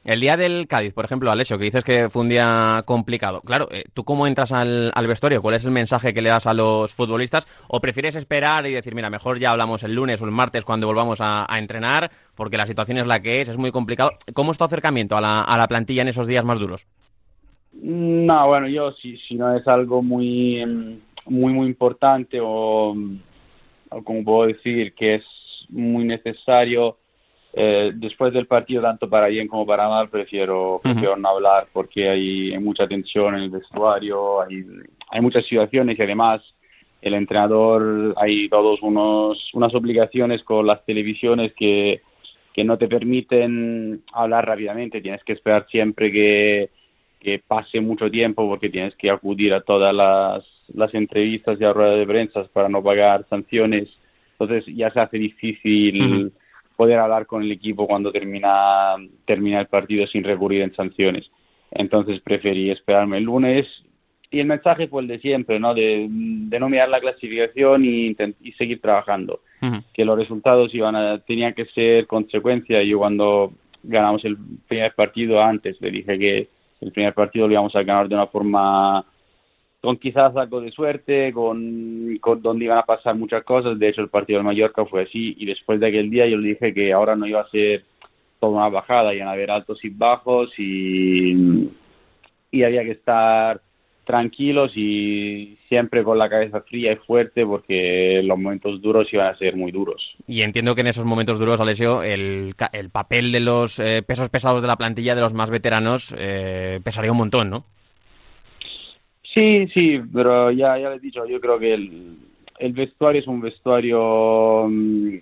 El 0.05 0.21
día 0.21 0.37
del 0.37 0.69
Cádiz, 0.69 0.93
por 0.93 1.05
ejemplo, 1.05 1.31
Alessio, 1.31 1.59
que 1.59 1.65
dices 1.65 1.83
que 1.83 2.09
fue 2.11 2.23
un 2.23 2.29
día 2.29 2.83
complicado. 2.85 3.41
Claro, 3.41 3.69
eh, 3.73 3.85
¿tú 3.93 4.05
cómo 4.05 4.27
entras 4.27 4.53
al, 4.53 4.93
vestuario? 5.09 5.43
¿Cuál 5.43 5.57
es 5.57 5.65
el 5.65 5.73
mensaje 5.73 6.15
que 6.15 6.23
le 6.23 6.29
das 6.29 6.47
a 6.47 6.55
los 6.55 6.95
futbolistas? 6.95 7.47
¿O 7.67 7.81
prefieres 7.81 8.15
esperar 8.15 8.67
y 8.67 8.73
decir, 8.73 8.95
mira, 8.95 9.11
mejor 9.11 9.39
ya 9.39 9.51
hablamos 9.51 9.83
el 9.83 9.95
lunes 9.95 10.21
o 10.23 10.27
el 10.27 10.31
martes 10.31 10.65
cuando 10.65 10.87
volvamos 10.87 11.19
a, 11.21 11.47
entrenar, 11.59 12.11
porque 12.35 12.59
la 12.59 12.67
situación 12.67 12.99
es 12.99 13.07
la 13.07 13.21
que 13.21 13.41
es, 13.41 13.49
es 13.49 13.57
muy 13.57 13.73
complicado? 13.73 14.13
¿Cómo 14.35 14.53
es 14.53 14.59
tu 14.59 14.65
acercamiento 14.65 15.17
a 15.17 15.21
la, 15.21 15.41
a 15.41 15.57
la 15.57 15.67
plantilla 15.67 16.03
en 16.03 16.09
esos 16.09 16.27
días 16.27 16.45
más 16.45 16.61
duros? 16.61 16.87
No, 17.73 18.47
bueno, 18.47 18.69
yo 18.69 18.93
si, 18.93 19.17
si 19.17 19.35
no 19.35 19.57
es 19.57 19.67
algo 19.67 20.03
muy, 20.03 20.65
muy, 21.27 21.53
muy 21.53 21.67
importante 21.67 22.39
o 22.43 22.95
como 24.05 24.25
puedo 24.25 24.49
decir, 24.49 24.95
que 24.95 25.17
es 25.17 25.25
muy 25.69 26.05
necesario, 26.05 26.99
eh, 27.53 27.93
después 27.95 28.35
del 28.35 28.47
partido, 28.47 28.83
tanto 28.83 29.09
para 29.09 29.29
bien 29.29 29.49
como 29.49 29.67
para 29.67 29.89
mal, 29.89 30.11
prefiero, 30.11 30.81
prefiero 30.83 31.17
no 31.17 31.29
hablar 31.31 31.69
porque 31.73 32.09
hay, 32.09 32.59
mucha 32.59 32.87
tensión 32.87 33.35
en 33.35 33.45
el 33.45 33.51
vestuario, 33.51 34.43
hay, 34.43 34.65
hay 35.11 35.21
muchas 35.23 35.45
situaciones 35.47 35.99
y 35.99 36.03
además 36.03 36.43
el 37.01 37.15
entrenador 37.15 38.15
hay 38.19 38.49
todos 38.49 38.83
unos 38.83 39.51
unas 39.55 39.75
obligaciones 39.75 40.43
con 40.43 40.67
las 40.67 40.85
televisiones 40.85 41.53
que, 41.55 42.03
que 42.53 42.65
no 42.65 42.77
te 42.77 42.89
permiten 42.89 44.03
hablar 44.13 44.47
rápidamente. 44.47 45.01
Tienes 45.01 45.23
que 45.25 45.33
esperar 45.33 45.67
siempre 45.71 46.11
que, 46.13 46.71
que 47.21 47.41
pase 47.47 47.81
mucho 47.81 48.11
tiempo 48.11 48.49
porque 48.49 48.69
tienes 48.69 48.95
que 48.97 49.11
acudir 49.11 49.55
a 49.55 49.61
todas 49.61 49.95
las, 49.95 50.45
las 50.75 50.95
entrevistas 50.95 51.61
y 51.61 51.65
a 51.65 51.73
ruedas 51.73 51.99
de 51.99 52.07
prensa 52.07 52.45
para 52.53 52.69
no 52.69 52.83
pagar 52.83 53.27
sanciones 53.29 53.89
entonces 54.39 54.65
ya 54.75 54.91
se 54.91 55.01
hace 55.01 55.19
difícil 55.19 56.33
poder 56.77 56.99
hablar 56.99 57.27
con 57.27 57.43
el 57.43 57.51
equipo 57.51 57.87
cuando 57.87 58.13
termina 58.13 58.97
termina 59.25 59.61
el 59.61 59.67
partido 59.67 60.07
sin 60.07 60.25
recurrir 60.25 60.63
en 60.63 60.75
sanciones 60.75 61.31
entonces 61.71 62.21
preferí 62.21 62.71
esperarme 62.71 63.19
el 63.19 63.25
lunes 63.25 63.67
y 64.31 64.41
el 64.41 64.47
mensaje 64.47 64.89
fue 64.89 65.03
el 65.03 65.09
de 65.09 65.19
siempre, 65.21 65.61
¿no? 65.61 65.73
De, 65.75 66.07
no 66.09 66.69
mirar 66.69 66.89
la 66.89 67.01
clasificación 67.01 67.85
y, 67.85 68.17
y 68.43 68.53
seguir 68.53 68.81
trabajando. 68.81 69.41
Que 69.95 70.05
los 70.05 70.19
resultados 70.19 70.75
iban 70.75 70.95
a, 70.95 71.19
tenían 71.19 71.55
que 71.55 71.65
ser 71.67 72.07
consecuencia. 72.07 72.83
Yo 72.83 72.99
cuando 72.99 73.53
ganamos 73.83 74.25
el 74.25 74.37
primer 74.69 74.95
partido 74.95 75.43
antes 75.43 75.81
le 75.81 75.91
dije 75.91 76.19
que 76.19 76.49
el 76.81 76.93
primer 76.93 77.15
partido 77.15 77.47
lo 77.47 77.53
íbamos 77.53 77.75
a 77.75 77.83
ganar 77.83 78.09
de 78.09 78.15
una 78.15 78.27
forma 78.27 79.05
con 79.81 79.97
quizás 79.99 80.37
algo 80.37 80.61
de 80.61 80.73
suerte, 80.73 81.33
con, 81.33 82.19
donde 82.41 82.65
iban 82.65 82.79
a 82.79 82.83
pasar 82.83 83.15
muchas 83.15 83.45
cosas. 83.45 83.79
De 83.79 83.89
hecho, 83.89 84.01
el 84.01 84.09
partido 84.09 84.41
de 84.41 84.45
Mallorca 84.45 84.85
fue 84.85 85.03
así. 85.03 85.37
Y 85.39 85.47
después 85.47 85.79
de 85.79 85.87
aquel 85.87 86.11
día 86.11 86.27
yo 86.27 86.39
le 86.39 86.49
dije 86.49 86.75
que 86.75 86.93
ahora 86.93 87.15
no 87.15 87.27
iba 87.27 87.41
a 87.41 87.51
ser 87.51 87.85
toda 88.41 88.53
una 88.53 88.69
bajada, 88.69 89.15
iban 89.15 89.29
a 89.29 89.33
haber 89.33 89.51
altos 89.51 89.85
y 89.85 89.91
bajos 89.91 90.53
y, 90.59 91.71
y 92.51 92.63
había 92.65 92.83
que 92.83 92.93
estar 92.93 93.61
tranquilos 94.07 94.73
y 94.77 95.59
siempre 95.69 96.05
con 96.05 96.17
la 96.17 96.31
cabeza 96.31 96.63
fría 96.63 96.93
y 96.93 96.97
fuerte 96.97 97.45
porque 97.45 98.23
los 98.25 98.39
momentos 98.39 98.81
duros 98.81 99.13
iban 99.13 99.27
a 99.27 99.37
ser 99.37 99.57
muy 99.57 99.73
duros. 99.73 100.17
Y 100.29 100.43
entiendo 100.43 100.75
que 100.75 100.81
en 100.83 100.87
esos 100.87 101.05
momentos 101.05 101.39
duros, 101.39 101.61
Alessio, 101.61 102.03
el, 102.03 102.55
el 102.73 102.91
papel 102.91 103.33
de 103.33 103.41
los 103.41 103.79
eh, 103.81 104.03
pesos 104.07 104.31
pesados 104.31 104.63
de 104.63 104.69
la 104.69 104.77
plantilla 104.77 105.17
de 105.17 105.21
los 105.21 105.35
más 105.35 105.51
veteranos 105.51 106.15
eh, 106.17 106.81
pesaría 106.85 107.11
un 107.11 107.19
montón, 107.19 107.51
¿no? 107.51 107.65
Sí, 109.35 109.67
sí, 109.75 110.01
pero 110.15 110.53
ya, 110.53 110.79
ya 110.79 110.89
le 110.89 110.97
he 110.97 111.01
dicho, 111.01 111.27
yo 111.27 111.41
creo 111.41 111.59
que 111.59 111.75
el, 111.75 112.17
el 112.61 112.73
vestuario 112.73 113.21
es 113.21 113.27
un 113.27 113.41
vestuario 113.41 114.67
mm, 114.69 115.17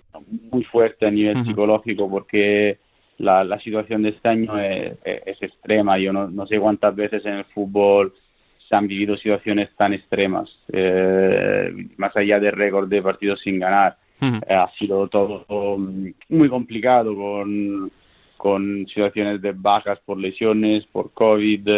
muy 0.51 0.63
fuerte 0.63 1.07
a 1.07 1.11
nivel 1.11 1.43
psicológico 1.43 2.07
porque 2.09 2.77
la, 3.17 3.43
la 3.43 3.59
situación 3.59 4.03
de 4.03 4.09
este 4.09 4.29
año 4.29 4.59
es, 4.59 4.93
es 5.03 5.41
extrema. 5.41 5.97
Yo 5.97 6.13
no, 6.13 6.29
no 6.29 6.45
sé 6.45 6.59
cuántas 6.59 6.95
veces 6.95 7.25
en 7.25 7.33
el 7.33 7.45
fútbol 7.45 8.13
se 8.67 8.75
han 8.75 8.87
vivido 8.87 9.15
situaciones 9.17 9.69
tan 9.75 9.93
extremas, 9.93 10.49
eh, 10.71 11.71
más 11.97 12.15
allá 12.15 12.39
del 12.39 12.53
récord 12.53 12.87
de 12.89 13.01
partidos 13.01 13.39
sin 13.41 13.59
ganar. 13.59 13.97
Eh, 14.21 14.53
ha 14.53 14.69
sido 14.77 15.07
todo 15.07 15.45
muy 16.29 16.49
complicado 16.49 17.15
con, 17.15 17.91
con 18.37 18.87
situaciones 18.87 19.41
de 19.41 19.51
bajas 19.51 19.99
por 20.05 20.17
lesiones, 20.17 20.85
por 20.85 21.11
COVID, 21.11 21.69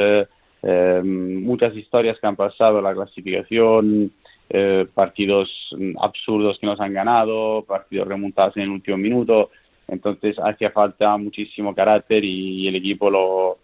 eh, 0.64 1.02
muchas 1.04 1.76
historias 1.76 2.20
que 2.20 2.28
han 2.28 2.36
pasado, 2.36 2.82
la 2.82 2.94
clasificación, 2.94 4.12
partidos 4.94 5.76
absurdos 6.00 6.58
que 6.58 6.68
nos 6.68 6.80
han 6.80 6.94
ganado, 6.94 7.66
partidos 7.68 8.08
remontados 8.08 8.56
en 8.56 8.64
el 8.64 8.70
último 8.70 8.96
minuto. 8.96 9.50
Entonces 9.90 10.38
hacía 10.40 10.72
falta 10.72 11.18
muchísimo 11.18 11.76
carácter 11.76 12.24
y 12.24 12.66
el 12.68 12.76
equipo 12.76 13.10
lo, 13.10 13.58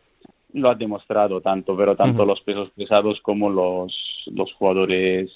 lo 0.54 0.70
ha 0.70 0.76
demostrado 0.76 1.42
tanto, 1.42 1.76
pero 1.76 1.96
tanto 1.96 2.26
los 2.26 2.42
pesos 2.42 2.70
pesados 2.76 3.20
como 3.22 3.50
los, 3.50 3.94
los 4.28 4.54
jugadores 4.54 5.32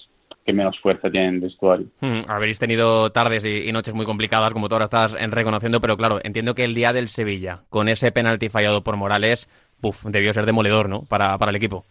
que 0.45 0.53
menos 0.53 0.79
fuerza 0.79 1.11
tienen 1.11 1.35
en 1.35 1.41
vestuario. 1.41 1.87
Habéis 2.27 2.57
tenido 2.57 3.11
tardes 3.11 3.43
y, 3.43 3.69
noches 3.73 3.93
muy 3.93 4.05
complicadas, 4.05 4.53
como 4.53 4.69
tú 4.69 4.75
ahora 4.75 4.85
estás 4.85 5.13
reconociendo, 5.31 5.81
pero 5.81 5.97
claro, 5.97 6.19
entiendo 6.23 6.55
que 6.55 6.63
el 6.63 6.73
día 6.73 6.93
del 6.93 7.09
Sevilla, 7.09 7.63
con 7.69 7.89
ese 7.89 8.13
penalti 8.13 8.47
fallado 8.47 8.81
por 8.81 8.95
Morales, 8.95 9.49
uf, 9.81 10.05
debió 10.05 10.31
ser 10.31 10.45
demoledor, 10.45 10.87
¿no? 10.87 11.01
Para, 11.01 11.37
para 11.37 11.49
el 11.49 11.57
equipo. 11.57 11.83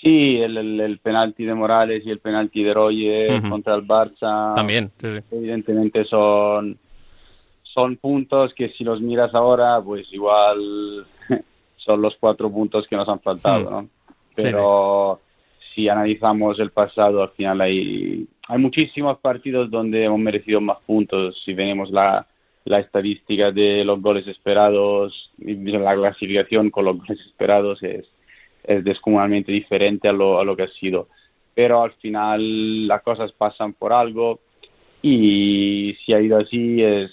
Sí, 0.00 0.38
el, 0.38 0.80
el, 0.80 0.98
penalti 0.98 1.44
de 1.44 1.54
Morales 1.54 2.02
y 2.04 2.10
el 2.10 2.18
penalti 2.18 2.64
de 2.64 2.74
Royer 2.74 3.42
contra 3.48 3.74
el 3.74 3.86
Barça. 3.86 4.54
También, 4.54 4.90
Evidentemente 5.30 6.04
son, 6.06 6.78
son 7.62 7.96
puntos 7.98 8.52
que 8.54 8.70
si 8.70 8.82
los 8.82 9.00
miras 9.00 9.32
ahora, 9.34 9.80
pues 9.80 10.12
igual 10.12 11.06
son 11.84 12.02
los 12.02 12.16
cuatro 12.16 12.50
puntos 12.50 12.86
que 12.86 12.96
nos 12.96 13.08
han 13.08 13.20
faltado, 13.20 13.70
¿no? 13.70 13.88
Pero 14.34 15.20
si 15.74 15.88
analizamos 15.88 16.58
el 16.58 16.70
pasado, 16.70 17.22
al 17.22 17.30
final 17.30 17.60
hay, 17.60 18.26
hay 18.48 18.58
muchísimos 18.58 19.18
partidos 19.18 19.70
donde 19.70 20.04
hemos 20.04 20.18
merecido 20.18 20.60
más 20.60 20.78
puntos. 20.86 21.40
Si 21.44 21.54
venimos 21.54 21.90
la, 21.90 22.26
la 22.64 22.80
estadística 22.80 23.50
de 23.50 23.84
los 23.84 24.00
goles 24.00 24.26
esperados, 24.26 25.30
la 25.38 25.94
clasificación 25.94 26.70
con 26.70 26.84
los 26.84 26.98
goles 26.98 27.20
esperados 27.26 27.82
es, 27.82 28.06
es 28.64 28.84
descomunalmente 28.84 29.52
diferente 29.52 30.08
a 30.08 30.12
lo, 30.12 30.38
a 30.38 30.44
lo 30.44 30.56
que 30.56 30.64
ha 30.64 30.68
sido. 30.68 31.08
Pero 31.54 31.82
al 31.82 31.92
final 31.92 32.86
las 32.86 33.02
cosas 33.02 33.32
pasan 33.32 33.74
por 33.74 33.92
algo 33.92 34.40
y 35.02 35.94
si 36.04 36.12
ha 36.14 36.20
ido 36.20 36.38
así 36.38 36.82
es, 36.82 37.12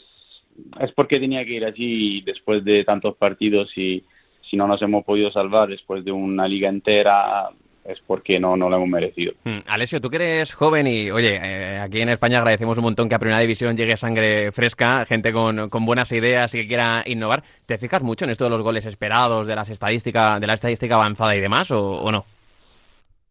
es 0.79 0.91
porque 0.91 1.19
tenía 1.19 1.43
que 1.45 1.53
ir 1.53 1.65
así 1.65 2.21
después 2.21 2.63
de 2.63 2.83
tantos 2.83 3.15
partidos 3.17 3.75
y 3.77 4.03
si 4.49 4.57
no 4.57 4.67
nos 4.67 4.81
hemos 4.81 5.03
podido 5.05 5.31
salvar 5.31 5.69
después 5.69 6.03
de 6.03 6.11
una 6.11 6.47
liga 6.47 6.69
entera 6.69 7.49
es 7.85 7.99
porque 8.05 8.39
no, 8.39 8.55
no 8.55 8.69
lo 8.69 8.75
hemos 8.75 8.89
merecido. 8.89 9.33
Hmm. 9.43 9.59
Alessio, 9.65 9.99
tú 9.99 10.09
que 10.09 10.17
eres 10.17 10.53
joven 10.53 10.85
y, 10.85 11.09
oye, 11.09 11.39
eh, 11.41 11.79
aquí 11.79 12.01
en 12.01 12.09
España 12.09 12.37
agradecemos 12.37 12.77
un 12.77 12.83
montón 12.83 13.09
que 13.09 13.15
a 13.15 13.19
Primera 13.19 13.39
División 13.39 13.75
llegue 13.75 13.97
sangre 13.97 14.51
fresca, 14.51 15.05
gente 15.05 15.33
con, 15.33 15.69
con, 15.69 15.85
buenas 15.85 16.11
ideas 16.11 16.53
y 16.53 16.59
que 16.59 16.67
quiera 16.67 17.03
innovar. 17.05 17.43
¿Te 17.65 17.77
fijas 17.77 18.03
mucho 18.03 18.25
en 18.25 18.31
esto 18.31 18.43
de 18.43 18.51
los 18.51 18.61
goles 18.61 18.85
esperados, 18.85 19.47
de 19.47 19.55
las 19.55 19.69
estadísticas, 19.69 20.39
de 20.39 20.47
la 20.47 20.53
estadística 20.53 20.95
avanzada 20.95 21.35
y 21.35 21.41
demás, 21.41 21.71
o, 21.71 22.01
o 22.01 22.11
no? 22.11 22.25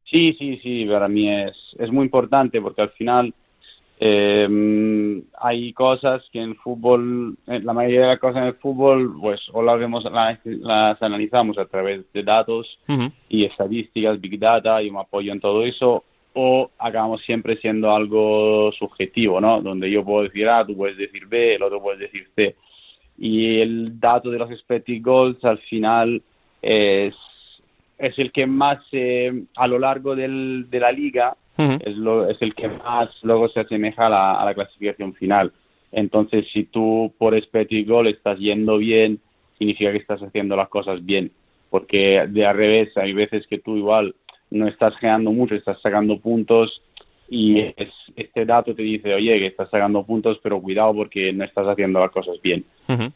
Sí, 0.04 0.32
sí, 0.38 0.58
sí, 0.62 0.86
para 0.86 1.06
mí 1.06 1.30
es, 1.30 1.76
es 1.78 1.92
muy 1.92 2.04
importante 2.04 2.60
porque 2.60 2.82
al 2.82 2.90
final 2.90 3.34
eh, 4.00 5.22
hay 5.40 5.72
cosas 5.72 6.22
que 6.32 6.40
en 6.40 6.54
fútbol, 6.56 7.36
la 7.46 7.72
mayoría 7.72 8.02
de 8.02 8.06
las 8.08 8.18
cosas 8.20 8.42
en 8.42 8.48
el 8.48 8.54
fútbol, 8.54 9.16
pues 9.20 9.40
o 9.52 9.62
las, 9.62 9.78
vemos, 9.78 10.04
las, 10.04 11.02
analizamos 11.02 11.58
a 11.58 11.66
través 11.66 12.04
de 12.12 12.22
datos 12.22 12.78
y 13.28 13.44
estadísticas, 13.44 14.20
big 14.20 14.38
data, 14.38 14.82
y 14.82 14.90
me 14.90 15.00
apoyo 15.00 15.32
en 15.32 15.40
todo 15.40 15.64
eso, 15.64 16.04
o 16.34 16.70
acabamos 16.78 17.22
siempre 17.22 17.56
siendo 17.56 17.92
algo 17.92 18.70
subjetivo, 18.78 19.40
¿no? 19.40 19.60
Donde 19.60 19.90
yo 19.90 20.04
puedo 20.04 20.22
decir 20.22 20.48
A, 20.48 20.64
tú 20.64 20.76
puedes 20.76 20.96
decir 20.96 21.26
B, 21.26 21.56
el 21.56 21.62
otro 21.62 21.82
puede 21.82 21.98
decir 21.98 22.28
C. 22.36 22.54
Y 23.18 23.58
el 23.58 23.98
dato 23.98 24.30
de 24.30 24.38
los 24.38 24.50
expected 24.50 25.02
goals 25.02 25.44
al 25.44 25.58
final 25.58 26.22
es, 26.62 27.16
es 27.98 28.16
el 28.20 28.30
que 28.30 28.46
más 28.46 28.78
eh, 28.92 29.42
a 29.56 29.66
lo 29.66 29.80
largo 29.80 30.14
del, 30.14 30.66
de 30.70 30.78
la 30.78 30.92
liga 30.92 31.36
es, 31.58 31.96
lo, 31.96 32.28
es 32.28 32.40
el 32.40 32.54
que 32.54 32.68
más 32.68 33.10
luego 33.22 33.48
se 33.48 33.60
asemeja 33.60 34.06
a 34.06 34.44
la, 34.44 34.54
clasificación 34.54 35.14
final. 35.14 35.52
Entonces, 35.90 36.46
si 36.52 36.64
tú 36.64 37.12
por 37.18 37.34
y 37.36 37.84
gol 37.84 38.06
estás 38.06 38.38
yendo 38.38 38.78
bien, 38.78 39.20
significa 39.58 39.90
que 39.90 39.98
estás 39.98 40.22
haciendo 40.22 40.56
las 40.56 40.68
cosas 40.68 41.04
bien. 41.04 41.32
Porque 41.70 42.26
de 42.28 42.46
al 42.46 42.56
revés, 42.56 42.96
hay 42.96 43.12
veces 43.12 43.46
que 43.46 43.58
tú 43.58 43.76
igual 43.76 44.14
no 44.50 44.68
estás 44.68 44.96
generando 44.96 45.32
mucho, 45.32 45.54
estás 45.54 45.80
sacando 45.80 46.18
puntos 46.18 46.82
y 47.30 47.60
este 48.16 48.46
dato 48.46 48.74
te 48.74 48.82
dice, 48.82 49.12
oye, 49.12 49.38
que 49.38 49.46
estás 49.46 49.68
sacando 49.68 50.04
puntos, 50.04 50.38
pero 50.42 50.62
cuidado 50.62 50.94
porque 50.94 51.32
no 51.32 51.44
estás 51.44 51.66
haciendo 51.66 52.00
las 52.00 52.10
cosas 52.10 52.40
bien. 52.42 52.64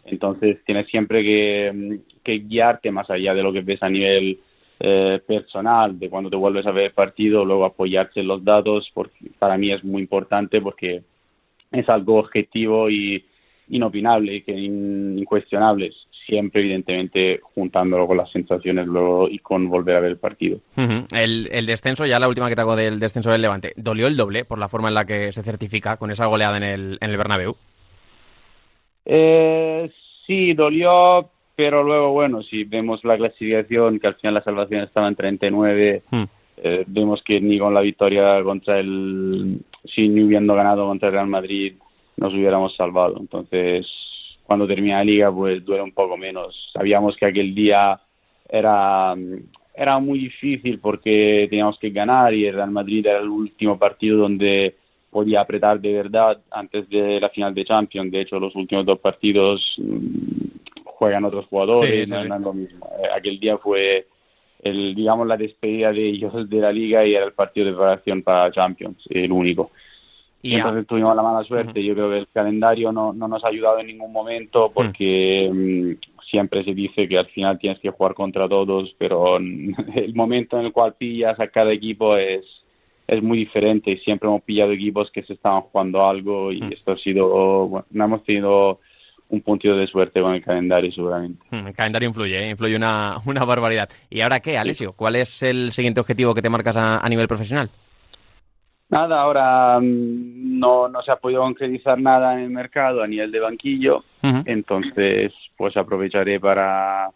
Entonces, 0.04 0.58
tienes 0.66 0.86
siempre 0.88 1.22
que, 1.22 2.00
que 2.22 2.40
guiarte 2.40 2.90
más 2.90 3.08
allá 3.08 3.32
de 3.32 3.42
lo 3.42 3.52
que 3.52 3.62
ves 3.62 3.82
a 3.82 3.88
nivel 3.88 4.38
eh, 4.84 5.20
personal 5.24 5.96
de 5.96 6.10
cuando 6.10 6.28
te 6.28 6.34
vuelves 6.34 6.66
a 6.66 6.72
ver 6.72 6.86
el 6.86 6.92
partido, 6.92 7.44
luego 7.44 7.64
apoyarse 7.64 8.18
en 8.18 8.26
los 8.26 8.44
datos, 8.44 8.90
porque 8.92 9.30
para 9.38 9.56
mí 9.56 9.70
es 9.70 9.84
muy 9.84 10.02
importante 10.02 10.60
porque 10.60 11.02
es 11.70 11.88
algo 11.88 12.18
objetivo 12.18 12.90
y 12.90 13.24
inopinable 13.68 14.42
que 14.42 14.52
incuestionable, 14.58 15.92
siempre 16.26 16.62
evidentemente 16.62 17.38
juntándolo 17.54 18.08
con 18.08 18.16
las 18.16 18.32
sensaciones 18.32 18.88
luego 18.88 19.28
y 19.28 19.38
con 19.38 19.68
volver 19.68 19.94
a 19.94 20.00
ver 20.00 20.10
el 20.10 20.18
partido. 20.18 20.58
el, 20.76 21.48
el, 21.52 21.66
descenso, 21.66 22.04
ya 22.04 22.18
la 22.18 22.28
última 22.28 22.48
que 22.48 22.56
te 22.56 22.62
hago 22.62 22.74
del 22.74 22.98
descenso 22.98 23.30
del 23.30 23.42
Levante, 23.42 23.74
¿dolió 23.76 24.08
el 24.08 24.16
doble 24.16 24.44
por 24.44 24.58
la 24.58 24.68
forma 24.68 24.88
en 24.88 24.94
la 24.94 25.04
que 25.04 25.30
se 25.30 25.44
certifica 25.44 25.96
con 25.96 26.10
esa 26.10 26.26
goleada 26.26 26.56
en 26.56 26.64
el, 26.64 26.98
en 27.00 27.10
el 27.10 27.16
Bernabéu? 27.16 27.54
Eh, 29.04 29.88
sí, 30.26 30.54
dolió, 30.54 31.30
pero 31.62 31.84
luego, 31.84 32.10
bueno, 32.10 32.42
si 32.42 32.64
vemos 32.64 33.04
la 33.04 33.16
clasificación, 33.16 34.00
que 34.00 34.08
al 34.08 34.16
final 34.16 34.34
la 34.34 34.42
salvación 34.42 34.80
estaba 34.80 35.06
en 35.06 35.14
39, 35.14 36.02
hmm. 36.10 36.22
eh, 36.56 36.84
vemos 36.88 37.22
que 37.22 37.40
ni 37.40 37.56
con 37.56 37.72
la 37.72 37.82
victoria 37.82 38.42
contra 38.42 38.80
el, 38.80 39.60
si 39.84 40.08
ni 40.08 40.24
hubiendo 40.24 40.56
ganado 40.56 40.88
contra 40.88 41.06
el 41.06 41.14
Real 41.14 41.28
Madrid, 41.28 41.74
nos 42.16 42.34
hubiéramos 42.34 42.74
salvado. 42.74 43.16
Entonces, 43.20 43.86
cuando 44.42 44.66
termina 44.66 44.98
la 44.98 45.04
liga 45.04 45.32
pues 45.32 45.64
duele 45.64 45.84
un 45.84 45.92
poco 45.92 46.16
menos. 46.16 46.68
Sabíamos 46.72 47.16
que 47.16 47.26
aquel 47.26 47.54
día 47.54 48.00
era, 48.48 49.14
era 49.72 50.00
muy 50.00 50.18
difícil 50.18 50.80
porque 50.80 51.46
teníamos 51.48 51.78
que 51.78 51.90
ganar 51.90 52.34
y 52.34 52.44
el 52.44 52.56
Real 52.56 52.72
Madrid 52.72 53.06
era 53.06 53.20
el 53.20 53.28
último 53.28 53.78
partido 53.78 54.18
donde 54.18 54.74
podía 55.10 55.42
apretar 55.42 55.80
de 55.80 55.92
verdad 55.92 56.42
antes 56.50 56.88
de 56.88 57.20
la 57.20 57.28
final 57.28 57.54
de 57.54 57.64
Champions. 57.64 58.10
De 58.10 58.22
hecho, 58.22 58.40
los 58.40 58.56
últimos 58.56 58.84
dos 58.84 58.98
partidos 58.98 59.76
mm, 59.78 60.52
juegan 61.02 61.24
otros 61.24 61.46
jugadores, 61.46 62.08
no, 62.08 62.20
es 62.20 62.28
lo 62.28 62.52
mismo. 62.52 62.88
Eh, 63.02 63.08
aquel 63.12 63.40
día 63.40 63.58
fue 63.58 64.06
el, 64.62 64.94
digamos, 64.94 65.26
la 65.26 65.36
despedida 65.36 65.92
de 65.92 66.10
ellos 66.10 66.48
de 66.48 66.60
la 66.60 66.70
liga 66.70 67.04
y 67.04 67.16
era 67.16 67.24
el 67.24 67.32
partido 67.32 67.66
de 67.66 67.72
preparación 67.72 68.22
para 68.22 68.52
Champions, 68.52 69.02
el 69.10 69.32
único. 69.32 69.72
Y 70.42 70.54
entonces 70.54 70.86
tuvimos 70.86 71.16
la 71.16 71.22
mala 71.22 71.42
suerte. 71.42 71.82
Yo 71.82 71.94
creo 71.94 72.10
que 72.10 72.18
el 72.18 72.28
calendario 72.28 72.92
no, 72.92 73.12
no 73.12 73.26
nos 73.26 73.44
ha 73.44 73.48
ayudado 73.48 73.80
en 73.80 73.88
ningún 73.88 74.12
momento 74.12 74.70
porque 74.72 75.50
mm, 75.52 76.22
siempre 76.24 76.62
se 76.62 76.72
dice 76.72 77.08
que 77.08 77.18
al 77.18 77.26
final 77.26 77.58
tienes 77.58 77.80
que 77.80 77.90
jugar 77.90 78.14
contra 78.14 78.48
todos, 78.48 78.94
pero 78.96 79.38
el 79.38 80.14
momento 80.14 80.60
en 80.60 80.66
el 80.66 80.72
cual 80.72 80.94
pillas 80.94 81.40
a 81.40 81.48
cada 81.48 81.72
equipo 81.72 82.16
es, 82.16 82.44
es 83.08 83.20
muy 83.20 83.38
diferente 83.38 83.90
y 83.90 83.96
siempre 83.98 84.28
hemos 84.28 84.42
pillado 84.42 84.70
equipos 84.70 85.10
que 85.10 85.24
se 85.24 85.32
estaban 85.32 85.62
jugando 85.62 86.06
algo 86.06 86.52
y 86.52 86.60
mm. 86.60 86.72
esto 86.72 86.92
ha 86.92 86.96
sido, 86.98 87.66
bueno, 87.66 87.86
no 87.90 88.04
hemos 88.04 88.22
tenido 88.22 88.78
un 89.32 89.40
puntito 89.40 89.74
de 89.74 89.86
suerte 89.86 90.20
con 90.20 90.34
el 90.34 90.44
calendario 90.44 90.92
seguramente. 90.92 91.42
Mm, 91.50 91.66
el 91.68 91.74
calendario 91.74 92.08
influye, 92.08 92.38
¿eh? 92.38 92.50
influye 92.50 92.76
una, 92.76 93.16
una 93.26 93.44
barbaridad. 93.44 93.88
¿Y 94.10 94.20
ahora 94.20 94.40
qué, 94.40 94.58
Alessio? 94.58 94.92
¿Cuál 94.92 95.16
es 95.16 95.42
el 95.42 95.72
siguiente 95.72 96.00
objetivo 96.00 96.34
que 96.34 96.42
te 96.42 96.50
marcas 96.50 96.76
a, 96.76 97.08
nivel 97.08 97.28
profesional? 97.28 97.70
Nada, 98.90 99.22
ahora 99.22 99.80
mm, 99.80 100.58
no, 100.58 100.86
no 100.88 101.02
se 101.02 101.10
ha 101.10 101.16
podido 101.16 101.40
concretizar 101.40 101.98
nada 101.98 102.34
en 102.34 102.40
el 102.40 102.50
mercado 102.50 103.02
a 103.02 103.06
nivel 103.06 103.32
de 103.32 103.40
banquillo, 103.40 104.04
entonces 104.22 105.32
pues 105.56 105.76
aprovecharé 105.76 106.38
para 106.38 107.10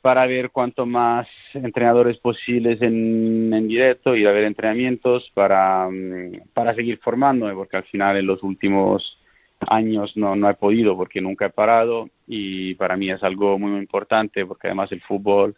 para 0.00 0.26
ver 0.26 0.50
cuanto 0.50 0.86
más 0.86 1.26
entrenadores 1.54 2.18
posibles 2.18 2.80
en, 2.82 3.52
en 3.52 3.66
directo, 3.66 4.14
ir 4.14 4.28
a 4.28 4.32
ver 4.32 4.44
entrenamientos 4.44 5.28
para, 5.34 5.88
mm, 5.90 6.50
para 6.54 6.72
seguir 6.74 6.98
formándome, 6.98 7.52
porque 7.54 7.78
al 7.78 7.84
final 7.84 8.16
en 8.16 8.26
los 8.26 8.42
últimos 8.44 9.18
años 9.60 10.16
no, 10.16 10.36
no 10.36 10.48
he 10.48 10.54
podido 10.54 10.96
porque 10.96 11.20
nunca 11.20 11.46
he 11.46 11.50
parado 11.50 12.08
y 12.26 12.74
para 12.74 12.96
mí 12.96 13.10
es 13.10 13.22
algo 13.22 13.58
muy, 13.58 13.78
importante 13.78 14.46
porque 14.46 14.68
además 14.68 14.92
el 14.92 15.00
fútbol 15.02 15.56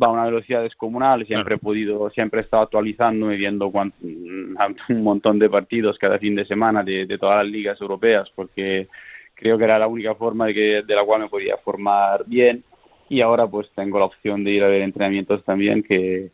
va 0.00 0.06
a 0.06 0.10
una 0.10 0.24
velocidad 0.24 0.62
descomunal, 0.62 1.26
siempre 1.26 1.56
he 1.56 1.58
podido, 1.58 2.10
siempre 2.10 2.40
he 2.40 2.44
estado 2.44 2.62
actualizando 2.62 3.32
y 3.32 3.36
viendo 3.36 3.66
un 4.00 5.02
montón 5.02 5.38
de 5.38 5.50
partidos 5.50 5.98
cada 5.98 6.18
fin 6.18 6.36
de 6.36 6.44
semana 6.44 6.82
de, 6.82 7.06
de 7.06 7.18
todas 7.18 7.44
las 7.44 7.52
ligas 7.52 7.80
europeas 7.80 8.30
porque 8.34 8.88
creo 9.34 9.58
que 9.58 9.64
era 9.64 9.78
la 9.78 9.88
única 9.88 10.14
forma 10.14 10.46
de, 10.46 10.54
que, 10.54 10.82
de 10.86 10.94
la 10.94 11.04
cual 11.04 11.22
me 11.22 11.28
podía 11.28 11.56
formar 11.58 12.24
bien 12.26 12.62
y 13.08 13.20
ahora 13.20 13.46
pues 13.48 13.68
tengo 13.74 13.98
la 13.98 14.04
opción 14.04 14.44
de 14.44 14.52
ir 14.52 14.62
a 14.62 14.68
ver 14.68 14.82
entrenamientos 14.82 15.44
también 15.44 15.82
que, 15.82 16.30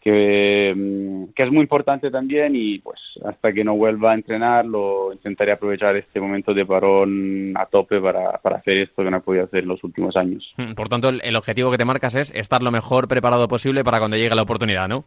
que, 0.00 0.72
mm, 0.76 1.24
es 1.34 1.52
muy 1.52 1.62
importante 1.62 2.10
también 2.10 2.54
y 2.54 2.78
pues 2.78 3.00
hasta 3.24 3.52
que 3.52 3.64
no 3.64 3.76
vuelva 3.76 4.12
a 4.12 4.14
entrenar 4.14 4.64
lo 4.66 5.12
intentaré 5.12 5.52
aprovechar 5.52 5.96
este 5.96 6.20
momento 6.20 6.54
de 6.54 6.66
parón 6.66 7.54
a 7.56 7.66
tope 7.66 8.00
para, 8.00 8.38
para 8.38 8.56
hacer 8.56 8.78
esto 8.78 9.02
que 9.02 9.10
no 9.10 9.18
he 9.18 9.20
podido 9.20 9.44
hacer 9.44 9.62
en 9.62 9.68
los 9.68 9.82
últimos 9.84 10.16
años. 10.16 10.52
Hmm, 10.56 10.74
por 10.74 10.88
tanto, 10.88 11.08
el, 11.08 11.36
objetivo 11.36 11.70
que 11.70 11.78
te 11.78 11.84
marcas 11.84 12.14
es 12.14 12.32
estar 12.34 12.62
lo 12.62 12.70
mejor 12.70 13.08
preparado 13.08 13.48
posible 13.48 13.84
para 13.84 13.98
cuando 13.98 14.16
llegue 14.16 14.34
la 14.34 14.42
oportunidad, 14.42 14.88
¿no? 14.88 15.04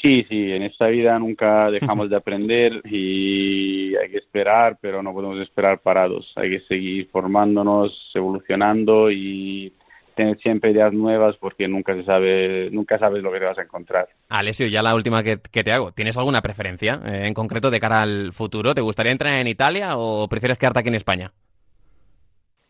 Sí, 0.00 0.24
sí, 0.28 0.52
en 0.52 0.62
esta 0.62 0.86
vida 0.86 1.18
nunca 1.18 1.70
dejamos 1.70 2.08
de 2.08 2.16
aprender 2.16 2.80
y 2.84 3.96
hay 3.96 4.10
que 4.10 4.18
esperar, 4.18 4.78
pero 4.80 5.02
no 5.02 5.12
podemos 5.12 5.40
esperar 5.40 5.80
parados. 5.80 6.32
Hay 6.36 6.50
que 6.50 6.60
seguir 6.60 7.08
formándonos, 7.10 8.12
evolucionando 8.14 9.10
y 9.10 9.72
tener 10.18 10.36
siempre 10.38 10.72
ideas 10.72 10.92
nuevas 10.92 11.36
porque 11.36 11.68
nunca 11.68 11.94
se 11.94 12.02
sabe, 12.02 12.68
nunca 12.72 12.98
sabes 12.98 13.22
lo 13.22 13.30
que 13.30 13.38
te 13.38 13.44
vas 13.44 13.58
a 13.58 13.62
encontrar. 13.62 14.08
Alessio, 14.28 14.66
ya 14.66 14.82
la 14.82 14.94
última 14.94 15.22
que, 15.22 15.36
te 15.36 15.72
hago. 15.72 15.92
¿Tienes 15.92 16.18
alguna 16.18 16.42
preferencia 16.42 17.00
eh, 17.06 17.26
en 17.26 17.34
concreto 17.34 17.70
de 17.70 17.78
cara 17.78 18.02
al 18.02 18.32
futuro? 18.32 18.74
¿Te 18.74 18.80
gustaría 18.80 19.12
entrar 19.12 19.34
en 19.34 19.46
Italia 19.46 19.90
o 19.96 20.28
prefieres 20.28 20.58
quedarte 20.58 20.80
aquí 20.80 20.88
en 20.88 20.96
España? 20.96 21.32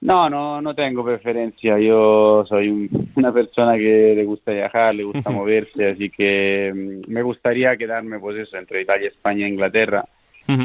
No, 0.02 0.28
no, 0.28 0.60
no 0.60 0.74
tengo 0.74 1.02
preferencia. 1.02 1.78
Yo 1.78 2.44
soy 2.46 2.90
una 3.16 3.32
persona 3.32 3.76
que 3.76 4.12
le 4.14 4.24
gusta 4.24 4.52
viajar, 4.52 4.94
le 4.94 5.04
gusta 5.04 5.30
moverse, 5.30 5.88
así 5.88 6.10
que 6.10 6.70
mm, 6.74 7.10
me 7.10 7.22
gustaría 7.22 7.76
quedarme, 7.78 8.20
pues 8.20 8.36
eso, 8.36 8.58
entre 8.58 8.82
Italia, 8.82 9.08
España 9.08 9.46
e 9.46 9.50
Inglaterra, 9.50 10.04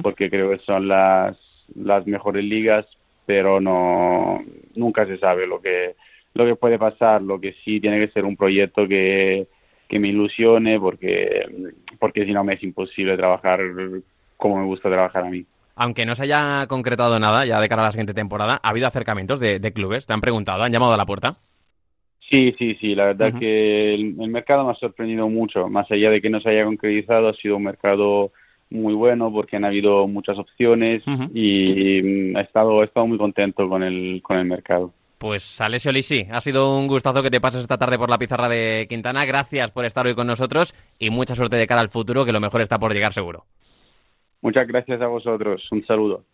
porque 0.01 0.29
creo 0.29 0.49
que 0.51 0.59
son 0.59 0.87
las 0.87 1.37
las 1.75 2.05
mejores 2.05 2.43
ligas, 2.43 2.85
pero 3.25 3.61
no 3.61 4.43
nunca 4.75 5.05
se 5.05 5.17
sabe 5.17 5.47
lo 5.47 5.61
que 5.61 5.95
lo 6.33 6.45
que 6.45 6.55
puede 6.55 6.79
pasar, 6.79 7.21
lo 7.21 7.39
que 7.39 7.53
sí 7.63 7.79
tiene 7.79 7.99
que 7.99 8.11
ser 8.11 8.25
un 8.25 8.35
proyecto 8.35 8.87
que, 8.87 9.47
que 9.87 9.99
me 9.99 10.09
ilusione 10.09 10.79
porque, 10.79 11.45
porque 11.99 12.25
si 12.25 12.31
no 12.31 12.43
me 12.43 12.55
es 12.55 12.63
imposible 12.63 13.15
trabajar 13.15 13.59
como 14.37 14.57
me 14.57 14.65
gusta 14.65 14.89
trabajar 14.89 15.25
a 15.25 15.29
mí. 15.29 15.45
Aunque 15.75 16.05
no 16.05 16.15
se 16.15 16.23
haya 16.23 16.65
concretado 16.67 17.19
nada 17.19 17.45
ya 17.45 17.59
de 17.59 17.69
cara 17.69 17.81
a 17.81 17.85
la 17.85 17.91
siguiente 17.91 18.13
temporada, 18.13 18.59
¿ha 18.61 18.69
habido 18.69 18.87
acercamientos 18.87 19.39
de, 19.39 19.73
clubes? 19.73 20.05
¿Te 20.05 20.13
han 20.13 20.21
preguntado? 20.21 20.63
¿Han 20.63 20.71
llamado 20.71 20.93
a 20.93 20.97
la 20.97 21.05
puerta? 21.05 21.37
Sí, 22.29 22.53
sí, 22.57 22.75
sí. 22.79 22.95
La 22.95 23.05
verdad 23.05 23.33
que 23.39 23.93
el, 23.93 24.15
mercado 24.15 24.65
me 24.65 24.71
ha 24.71 24.75
sorprendido 24.75 25.29
mucho. 25.29 25.67
Más 25.69 25.89
allá 25.91 26.09
de 26.09 26.21
que 26.21 26.29
no 26.29 26.39
se 26.41 26.49
haya 26.49 26.65
concretizado, 26.65 27.29
ha 27.29 27.33
sido 27.33 27.57
un 27.57 27.63
mercado 27.63 28.31
muy 28.69 28.93
bueno 28.93 29.31
porque 29.31 29.57
han 29.57 29.65
habido 29.65 30.07
muchas 30.07 30.37
opciones 30.37 31.03
y 31.33 32.01
mm, 32.03 32.37
he 32.37 32.41
estado, 32.41 32.81
he 32.81 32.85
estado 32.85 33.07
muy 33.07 33.17
contento 33.17 33.67
con 33.69 33.83
el, 33.83 34.21
con 34.23 34.37
el 34.37 34.45
mercado. 34.45 34.93
Pues 35.23 35.61
Alessio 35.61 35.93
Lisi, 35.93 36.27
ha 36.29 36.41
sido 36.41 36.77
un 36.77 36.85
gustazo 36.85 37.23
que 37.23 37.31
te 37.31 37.39
pases 37.39 37.61
esta 37.61 37.77
tarde 37.77 37.97
por 37.97 38.09
la 38.09 38.17
pizarra 38.17 38.49
de 38.49 38.87
Quintana. 38.89 39.23
Gracias 39.23 39.71
por 39.71 39.85
estar 39.85 40.05
hoy 40.05 40.15
con 40.15 40.27
nosotros 40.27 40.75
y 40.99 41.11
mucha 41.11 41.33
suerte 41.33 41.55
de 41.55 41.65
cara 41.65 41.79
al 41.79 41.87
futuro, 41.87 42.25
que 42.25 42.33
lo 42.33 42.41
mejor 42.41 42.59
está 42.59 42.77
por 42.77 42.91
llegar 42.91 43.13
seguro. 43.13 43.45
Muchas 44.41 44.67
gracias 44.67 44.99
a 45.01 45.07
vosotros. 45.07 45.65
Un 45.71 45.85
saludo. 45.85 46.25